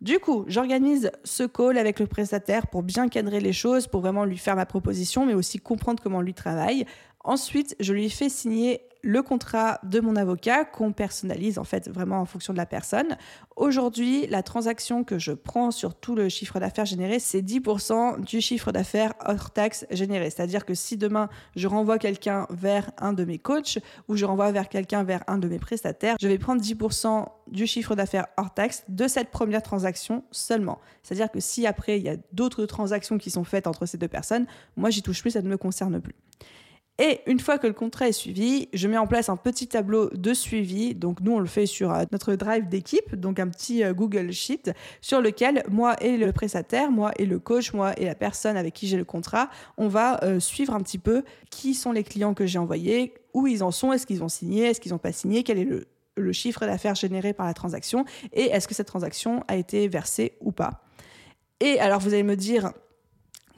Du 0.00 0.18
coup, 0.18 0.44
j'organise 0.46 1.10
ce 1.24 1.42
call 1.42 1.76
avec 1.76 2.00
le 2.00 2.06
prestataire 2.06 2.68
pour 2.68 2.82
bien 2.82 3.08
cadrer 3.08 3.38
les 3.38 3.52
choses, 3.52 3.86
pour 3.86 4.00
vraiment 4.00 4.24
lui 4.24 4.38
faire 4.38 4.56
ma 4.56 4.64
proposition, 4.64 5.26
mais 5.26 5.34
aussi 5.34 5.58
comprendre 5.58 6.02
comment 6.02 6.22
lui 6.22 6.32
travaille. 6.32 6.86
Ensuite, 7.22 7.76
je 7.80 7.92
lui 7.92 8.08
fais 8.08 8.30
signer 8.30 8.80
le 9.02 9.22
contrat 9.22 9.80
de 9.82 10.00
mon 10.00 10.16
avocat 10.16 10.64
qu'on 10.64 10.92
personnalise 10.92 11.58
en 11.58 11.64
fait 11.64 11.88
vraiment 11.88 12.20
en 12.20 12.24
fonction 12.24 12.52
de 12.52 12.58
la 12.58 12.66
personne. 12.66 13.16
Aujourd'hui, 13.56 14.26
la 14.26 14.42
transaction 14.42 15.04
que 15.04 15.18
je 15.18 15.32
prends 15.32 15.70
sur 15.70 15.94
tout 15.94 16.14
le 16.14 16.28
chiffre 16.28 16.60
d'affaires 16.60 16.84
généré, 16.84 17.18
c'est 17.18 17.42
10% 17.42 18.24
du 18.24 18.40
chiffre 18.40 18.72
d'affaires 18.72 19.14
hors 19.24 19.50
taxe 19.50 19.86
généré. 19.90 20.30
C'est-à-dire 20.30 20.64
que 20.64 20.74
si 20.74 20.96
demain 20.96 21.28
je 21.56 21.68
renvoie 21.68 21.98
quelqu'un 21.98 22.46
vers 22.50 22.90
un 22.98 23.12
de 23.12 23.24
mes 23.24 23.38
coachs 23.38 23.78
ou 24.08 24.16
je 24.16 24.24
renvoie 24.24 24.50
vers 24.52 24.68
quelqu'un 24.68 25.02
vers 25.02 25.24
un 25.26 25.38
de 25.38 25.48
mes 25.48 25.58
prestataires, 25.58 26.16
je 26.20 26.28
vais 26.28 26.38
prendre 26.38 26.62
10% 26.62 27.26
du 27.48 27.66
chiffre 27.66 27.94
d'affaires 27.94 28.26
hors 28.36 28.52
taxe 28.54 28.84
de 28.88 29.08
cette 29.08 29.30
première 29.30 29.62
transaction 29.62 30.24
seulement. 30.30 30.78
C'est-à-dire 31.02 31.30
que 31.30 31.40
si 31.40 31.66
après 31.66 31.98
il 31.98 32.04
y 32.04 32.08
a 32.08 32.16
d'autres 32.32 32.66
transactions 32.66 33.18
qui 33.18 33.30
sont 33.30 33.44
faites 33.44 33.66
entre 33.66 33.86
ces 33.86 33.98
deux 33.98 34.08
personnes, 34.08 34.46
moi 34.76 34.90
j'y 34.90 35.02
touche 35.02 35.20
plus, 35.20 35.32
ça 35.32 35.42
ne 35.42 35.48
me 35.48 35.56
concerne 35.56 36.00
plus. 36.00 36.14
Et 37.02 37.22
une 37.26 37.40
fois 37.40 37.56
que 37.56 37.66
le 37.66 37.72
contrat 37.72 38.08
est 38.08 38.12
suivi, 38.12 38.68
je 38.74 38.86
mets 38.86 38.98
en 38.98 39.06
place 39.06 39.30
un 39.30 39.36
petit 39.38 39.66
tableau 39.66 40.10
de 40.10 40.34
suivi. 40.34 40.94
Donc 40.94 41.20
nous, 41.22 41.32
on 41.32 41.38
le 41.38 41.46
fait 41.46 41.64
sur 41.64 41.94
euh, 41.94 42.04
notre 42.12 42.34
drive 42.34 42.68
d'équipe, 42.68 43.16
donc 43.16 43.40
un 43.40 43.48
petit 43.48 43.82
euh, 43.82 43.94
Google 43.94 44.32
Sheet 44.32 44.74
sur 45.00 45.22
lequel 45.22 45.64
moi 45.70 45.96
et 46.02 46.18
le 46.18 46.30
prestataire, 46.32 46.90
moi 46.90 47.12
et 47.16 47.24
le 47.24 47.38
coach, 47.38 47.72
moi 47.72 47.98
et 47.98 48.04
la 48.04 48.14
personne 48.14 48.58
avec 48.58 48.74
qui 48.74 48.86
j'ai 48.86 48.98
le 48.98 49.06
contrat, 49.06 49.48
on 49.78 49.88
va 49.88 50.22
euh, 50.24 50.40
suivre 50.40 50.74
un 50.74 50.80
petit 50.80 50.98
peu 50.98 51.24
qui 51.48 51.72
sont 51.72 51.92
les 51.92 52.04
clients 52.04 52.34
que 52.34 52.44
j'ai 52.44 52.58
envoyés, 52.58 53.14
où 53.32 53.46
ils 53.46 53.64
en 53.64 53.70
sont, 53.70 53.94
est-ce 53.94 54.06
qu'ils 54.06 54.22
ont 54.22 54.28
signé, 54.28 54.64
est-ce 54.64 54.80
qu'ils 54.80 54.92
n'ont 54.92 54.98
pas 54.98 55.12
signé, 55.12 55.42
quel 55.42 55.56
est 55.56 55.64
le, 55.64 55.86
le 56.16 56.32
chiffre 56.32 56.66
d'affaires 56.66 56.96
généré 56.96 57.32
par 57.32 57.46
la 57.46 57.54
transaction 57.54 58.04
et 58.34 58.50
est-ce 58.50 58.68
que 58.68 58.74
cette 58.74 58.88
transaction 58.88 59.42
a 59.48 59.56
été 59.56 59.88
versée 59.88 60.34
ou 60.42 60.52
pas. 60.52 60.82
Et 61.60 61.80
alors 61.80 62.00
vous 62.00 62.12
allez 62.12 62.24
me 62.24 62.36
dire, 62.36 62.72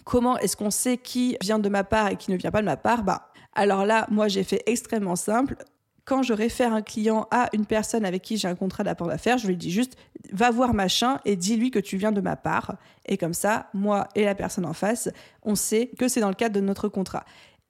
comment 0.05 0.39
est-ce 0.39 0.57
qu'on 0.57 0.71
sait 0.71 0.97
qui 0.97 1.37
vient 1.41 1.59
de 1.59 1.69
ma 1.69 1.83
part 1.83 2.09
et 2.09 2.17
qui 2.17 2.31
ne 2.31 2.37
vient 2.37 2.53
pas 2.53 2.61
de 2.61 2.67
ma 2.67 2.77
part? 2.77 3.03
Bah, 3.03 3.32
alors 3.55 3.85
là, 3.85 4.07
moi, 4.11 4.29
j'ai 4.29 4.45
fait 4.45 4.63
extrêmement 4.67 5.17
simple. 5.17 5.57
Quand 6.05 6.23
je 6.23 6.33
réfère 6.33 6.73
un 6.73 6.83
client 6.83 7.29
à 7.31 7.49
une 7.53 7.65
personne 7.65 8.05
avec 8.05 8.23
qui 8.23 8.37
j'ai 8.37 8.49
un 8.49 8.57
contrat 8.57 8.83
d'apport 8.83 9.07
d'affaires, 9.07 9.39
je 9.39 9.47
lui 9.47 9.57
dis 9.57 9.71
juste 9.71 9.97
va 10.33 10.51
voir 10.51 10.75
machin 10.75 11.21
et 11.25 11.37
dis-lui 11.37 11.71
que 11.71 11.79
tu 11.79 11.97
viens 11.97 12.11
de 12.11 12.21
ma 12.21 12.35
part. 12.35 12.77
Et 13.07 13.17
comme 13.17 13.35
ça, 13.35 13.69
moi 13.73 14.09
et 14.17 14.25
la 14.25 14.35
personne 14.35 14.67
en 14.67 14.73
face, 14.73 15.11
on 15.43 15.55
sait 15.55 15.91
que 15.99 16.09
c'est 16.09 16.21
dans 16.21 16.29
le 16.29 16.35
cadre 16.35 16.57
de 16.57 16.61
notre 16.61 16.89
contrat. 16.89 17.25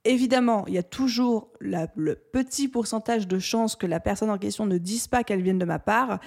Évidemment, 0.05 0.65
il 0.67 0.75
y 0.75 0.79
a 0.79 0.83
toujours 0.83 1.51
le 1.61 2.15
petit 2.15 2.69
pourcentage 2.69 3.29
de 3.29 3.39
chances 3.39 3.77
que 3.77 3.87
la 3.87 4.01
personne 4.01 4.31
en 4.31 4.39
question 4.39 4.67
ne 4.67 4.79
dise 4.79 5.09
pas 5.09 5.25
qu'elle 5.25 5.43
vienne 5.43 5.59
de 5.59 5.65
ma 5.65 5.79
part, 5.79 6.19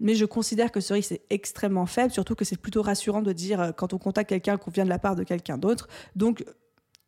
mais 0.00 0.14
je 0.14 0.24
considère 0.24 0.70
que 0.70 0.80
ce 0.80 0.92
risque 0.92 1.12
est 1.12 1.22
extrêmement 1.30 1.86
faible, 1.86 2.12
surtout 2.12 2.34
que 2.34 2.44
c'est 2.44 2.60
plutôt 2.60 2.82
rassurant 2.82 3.22
de 3.22 3.32
dire 3.32 3.60
euh, 3.60 3.72
quand 3.72 3.92
on 3.92 3.98
contacte 3.98 4.28
quelqu'un 4.28 4.56
qu'on 4.56 4.70
vient 4.70 4.84
de 4.84 4.90
la 4.90 4.98
part 4.98 5.16
de 5.16 5.24
quelqu'un 5.24 5.56
d'autre. 5.56 5.88
Donc 6.14 6.44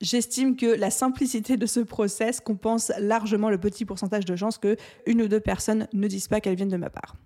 J'estime 0.02 0.56
que 0.56 0.66
la 0.66 0.90
simplicité 0.90 1.56
de 1.56 1.64
ce 1.64 1.80
process 1.80 2.40
compense 2.40 2.92
largement 2.98 3.48
le 3.48 3.58
petit 3.58 3.86
pourcentage 3.86 4.26
de 4.26 4.36
chances 4.36 4.58
que 4.58 4.76
une 5.06 5.22
ou 5.22 5.28
deux 5.28 5.40
personnes 5.40 5.88
ne 5.94 6.06
disent 6.06 6.28
pas 6.28 6.40
qu'elles 6.40 6.54
viennent 6.54 6.68
de 6.68 6.76
ma 6.76 6.90
part. 6.90 7.16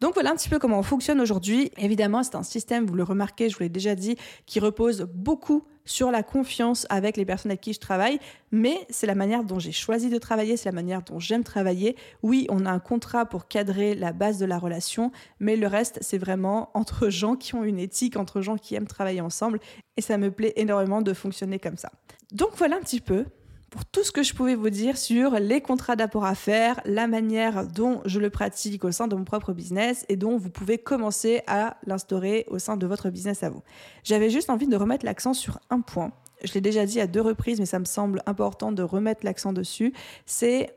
Donc 0.00 0.14
voilà 0.14 0.30
un 0.30 0.36
petit 0.36 0.50
peu 0.50 0.58
comment 0.58 0.78
on 0.78 0.82
fonctionne 0.82 1.20
aujourd'hui. 1.20 1.70
Évidemment, 1.78 2.22
c'est 2.22 2.34
un 2.34 2.42
système, 2.42 2.84
vous 2.84 2.94
le 2.94 3.04
remarquez, 3.04 3.48
je 3.48 3.56
vous 3.56 3.62
l'ai 3.62 3.68
déjà 3.70 3.94
dit, 3.94 4.16
qui 4.44 4.60
repose 4.60 5.08
beaucoup 5.14 5.64
sur 5.90 6.12
la 6.12 6.22
confiance 6.22 6.86
avec 6.88 7.16
les 7.16 7.24
personnes 7.24 7.50
avec 7.50 7.62
qui 7.62 7.72
je 7.72 7.80
travaille, 7.80 8.20
mais 8.52 8.86
c'est 8.90 9.08
la 9.08 9.16
manière 9.16 9.42
dont 9.42 9.58
j'ai 9.58 9.72
choisi 9.72 10.08
de 10.08 10.18
travailler, 10.18 10.56
c'est 10.56 10.68
la 10.68 10.74
manière 10.74 11.02
dont 11.02 11.18
j'aime 11.18 11.42
travailler. 11.42 11.96
Oui, 12.22 12.46
on 12.48 12.64
a 12.64 12.70
un 12.70 12.78
contrat 12.78 13.26
pour 13.26 13.48
cadrer 13.48 13.96
la 13.96 14.12
base 14.12 14.38
de 14.38 14.46
la 14.46 14.56
relation, 14.56 15.10
mais 15.40 15.56
le 15.56 15.66
reste, 15.66 15.98
c'est 16.00 16.16
vraiment 16.16 16.70
entre 16.74 17.08
gens 17.10 17.34
qui 17.34 17.56
ont 17.56 17.64
une 17.64 17.80
éthique, 17.80 18.16
entre 18.16 18.40
gens 18.40 18.56
qui 18.56 18.76
aiment 18.76 18.86
travailler 18.86 19.20
ensemble, 19.20 19.58
et 19.96 20.00
ça 20.00 20.16
me 20.16 20.30
plaît 20.30 20.52
énormément 20.54 21.02
de 21.02 21.12
fonctionner 21.12 21.58
comme 21.58 21.76
ça. 21.76 21.90
Donc 22.30 22.50
voilà 22.56 22.76
un 22.76 22.80
petit 22.80 23.00
peu 23.00 23.24
pour 23.70 23.84
tout 23.84 24.02
ce 24.02 24.10
que 24.10 24.22
je 24.22 24.34
pouvais 24.34 24.56
vous 24.56 24.70
dire 24.70 24.98
sur 24.98 25.32
les 25.38 25.60
contrats 25.60 25.96
d'apport 25.96 26.24
à 26.24 26.34
faire, 26.34 26.80
la 26.84 27.06
manière 27.06 27.66
dont 27.66 28.02
je 28.04 28.18
le 28.18 28.28
pratique 28.28 28.84
au 28.84 28.90
sein 28.90 29.06
de 29.06 29.14
mon 29.14 29.24
propre 29.24 29.52
business 29.52 30.04
et 30.08 30.16
dont 30.16 30.36
vous 30.36 30.50
pouvez 30.50 30.76
commencer 30.76 31.42
à 31.46 31.76
l'instaurer 31.86 32.46
au 32.48 32.58
sein 32.58 32.76
de 32.76 32.86
votre 32.86 33.10
business 33.10 33.42
à 33.42 33.50
vous. 33.50 33.62
J'avais 34.02 34.28
juste 34.28 34.50
envie 34.50 34.66
de 34.66 34.76
remettre 34.76 35.04
l'accent 35.04 35.34
sur 35.34 35.60
un 35.70 35.80
point. 35.80 36.12
Je 36.42 36.52
l'ai 36.54 36.60
déjà 36.60 36.84
dit 36.84 37.00
à 37.00 37.06
deux 37.06 37.20
reprises, 37.20 37.60
mais 37.60 37.66
ça 37.66 37.78
me 37.78 37.84
semble 37.84 38.22
important 38.26 38.72
de 38.72 38.82
remettre 38.82 39.24
l'accent 39.24 39.52
dessus. 39.52 39.92
C'est 40.26 40.74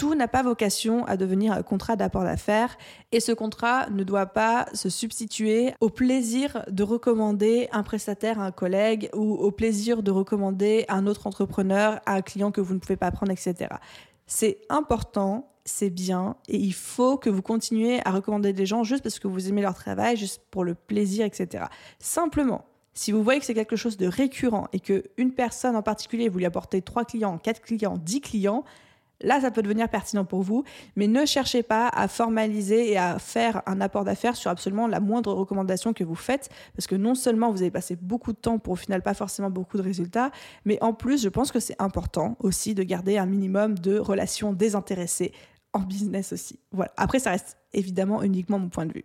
tout 0.00 0.14
n'a 0.14 0.28
pas 0.28 0.42
vocation 0.42 1.04
à 1.04 1.18
devenir 1.18 1.52
un 1.52 1.62
contrat 1.62 1.94
d'apport 1.94 2.24
d'affaires 2.24 2.78
et 3.12 3.20
ce 3.20 3.32
contrat 3.32 3.90
ne 3.90 4.02
doit 4.02 4.24
pas 4.24 4.66
se 4.72 4.88
substituer 4.88 5.74
au 5.82 5.90
plaisir 5.90 6.64
de 6.70 6.82
recommander 6.82 7.68
un 7.70 7.82
prestataire 7.82 8.40
à 8.40 8.46
un 8.46 8.50
collègue 8.50 9.10
ou 9.14 9.34
au 9.34 9.50
plaisir 9.50 10.02
de 10.02 10.10
recommander 10.10 10.86
un 10.88 11.06
autre 11.06 11.26
entrepreneur 11.26 12.00
à 12.06 12.14
un 12.14 12.22
client 12.22 12.50
que 12.50 12.62
vous 12.62 12.72
ne 12.72 12.78
pouvez 12.78 12.96
pas 12.96 13.10
prendre, 13.10 13.30
etc. 13.30 13.74
C'est 14.26 14.62
important, 14.70 15.52
c'est 15.66 15.90
bien 15.90 16.36
et 16.48 16.56
il 16.56 16.72
faut 16.72 17.18
que 17.18 17.28
vous 17.28 17.42
continuez 17.42 18.00
à 18.06 18.10
recommander 18.10 18.54
des 18.54 18.64
gens 18.64 18.84
juste 18.84 19.02
parce 19.02 19.18
que 19.18 19.28
vous 19.28 19.50
aimez 19.50 19.60
leur 19.60 19.74
travail, 19.74 20.16
juste 20.16 20.40
pour 20.50 20.64
le 20.64 20.74
plaisir, 20.74 21.26
etc. 21.26 21.64
Simplement, 21.98 22.64
si 22.94 23.12
vous 23.12 23.22
voyez 23.22 23.38
que 23.38 23.44
c'est 23.44 23.52
quelque 23.52 23.76
chose 23.76 23.98
de 23.98 24.06
récurrent 24.06 24.68
et 24.72 24.80
que 24.80 25.04
une 25.18 25.34
personne 25.34 25.76
en 25.76 25.82
particulier, 25.82 26.30
vous 26.30 26.38
lui 26.38 26.46
apportez 26.46 26.80
trois 26.80 27.04
clients, 27.04 27.36
quatre 27.36 27.60
clients, 27.60 27.98
dix 27.98 28.22
clients, 28.22 28.64
Là, 29.22 29.40
ça 29.40 29.50
peut 29.50 29.62
devenir 29.62 29.88
pertinent 29.88 30.24
pour 30.24 30.42
vous, 30.42 30.64
mais 30.96 31.06
ne 31.06 31.26
cherchez 31.26 31.62
pas 31.62 31.88
à 31.88 32.08
formaliser 32.08 32.90
et 32.90 32.96
à 32.96 33.18
faire 33.18 33.62
un 33.66 33.80
apport 33.80 34.04
d'affaires 34.04 34.36
sur 34.36 34.50
absolument 34.50 34.86
la 34.86 35.00
moindre 35.00 35.32
recommandation 35.32 35.92
que 35.92 36.04
vous 36.04 36.14
faites, 36.14 36.48
parce 36.74 36.86
que 36.86 36.94
non 36.94 37.14
seulement 37.14 37.50
vous 37.50 37.62
avez 37.62 37.70
passé 37.70 37.96
beaucoup 37.96 38.32
de 38.32 38.38
temps 38.38 38.58
pour 38.58 38.72
au 38.72 38.76
final 38.76 39.02
pas 39.02 39.14
forcément 39.14 39.50
beaucoup 39.50 39.76
de 39.76 39.82
résultats, 39.82 40.30
mais 40.64 40.78
en 40.82 40.92
plus, 40.92 41.22
je 41.22 41.28
pense 41.28 41.52
que 41.52 41.60
c'est 41.60 41.80
important 41.80 42.36
aussi 42.40 42.74
de 42.74 42.82
garder 42.82 43.18
un 43.18 43.26
minimum 43.26 43.78
de 43.78 43.98
relations 43.98 44.52
désintéressées 44.52 45.32
en 45.72 45.80
business 45.80 46.32
aussi. 46.32 46.58
Voilà. 46.72 46.92
Après, 46.96 47.18
ça 47.18 47.30
reste 47.30 47.58
évidemment 47.72 48.22
uniquement 48.22 48.58
mon 48.58 48.68
point 48.68 48.86
de 48.86 48.92
vue. 48.92 49.04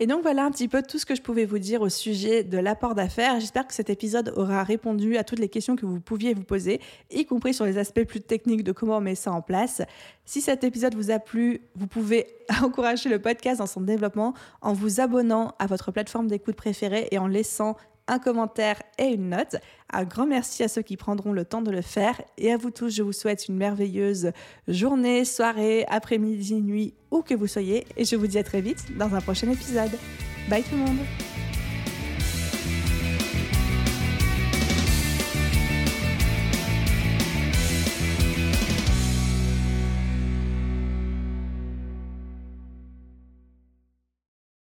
Et 0.00 0.06
donc 0.06 0.22
voilà 0.22 0.44
un 0.44 0.50
petit 0.52 0.68
peu 0.68 0.80
tout 0.80 0.96
ce 0.96 1.04
que 1.04 1.16
je 1.16 1.22
pouvais 1.22 1.44
vous 1.44 1.58
dire 1.58 1.82
au 1.82 1.88
sujet 1.88 2.44
de 2.44 2.56
l'apport 2.56 2.94
d'affaires. 2.94 3.40
J'espère 3.40 3.66
que 3.66 3.74
cet 3.74 3.90
épisode 3.90 4.32
aura 4.36 4.62
répondu 4.62 5.16
à 5.16 5.24
toutes 5.24 5.40
les 5.40 5.48
questions 5.48 5.74
que 5.74 5.86
vous 5.86 5.98
pouviez 5.98 6.34
vous 6.34 6.44
poser, 6.44 6.80
y 7.10 7.26
compris 7.26 7.52
sur 7.52 7.64
les 7.64 7.78
aspects 7.78 8.04
plus 8.04 8.20
techniques 8.20 8.62
de 8.62 8.70
comment 8.70 8.98
on 8.98 9.00
met 9.00 9.16
ça 9.16 9.32
en 9.32 9.42
place. 9.42 9.82
Si 10.24 10.40
cet 10.40 10.62
épisode 10.62 10.94
vous 10.94 11.10
a 11.10 11.18
plu, 11.18 11.62
vous 11.74 11.88
pouvez 11.88 12.28
encourager 12.62 13.08
le 13.08 13.18
podcast 13.18 13.58
dans 13.58 13.66
son 13.66 13.80
développement 13.80 14.34
en 14.62 14.72
vous 14.72 15.00
abonnant 15.00 15.56
à 15.58 15.66
votre 15.66 15.90
plateforme 15.90 16.28
d'écoute 16.28 16.54
préférée 16.54 17.08
et 17.10 17.18
en 17.18 17.26
laissant 17.26 17.76
un 18.08 18.18
commentaire 18.18 18.82
et 18.98 19.04
une 19.04 19.30
note. 19.30 19.56
Un 19.92 20.04
grand 20.04 20.26
merci 20.26 20.62
à 20.62 20.68
ceux 20.68 20.82
qui 20.82 20.96
prendront 20.96 21.32
le 21.32 21.44
temps 21.44 21.62
de 21.62 21.70
le 21.70 21.82
faire. 21.82 22.20
Et 22.36 22.52
à 22.52 22.56
vous 22.56 22.70
tous, 22.70 22.90
je 22.90 23.02
vous 23.02 23.12
souhaite 23.12 23.48
une 23.48 23.56
merveilleuse 23.56 24.32
journée, 24.66 25.24
soirée, 25.24 25.84
après-midi, 25.88 26.60
nuit, 26.60 26.94
où 27.10 27.22
que 27.22 27.34
vous 27.34 27.46
soyez. 27.46 27.86
Et 27.96 28.04
je 28.04 28.16
vous 28.16 28.26
dis 28.26 28.38
à 28.38 28.44
très 28.44 28.60
vite 28.60 28.96
dans 28.98 29.14
un 29.14 29.20
prochain 29.20 29.50
épisode. 29.50 29.92
Bye 30.48 30.62
tout 30.62 30.76
le 30.76 30.78
monde 30.78 30.98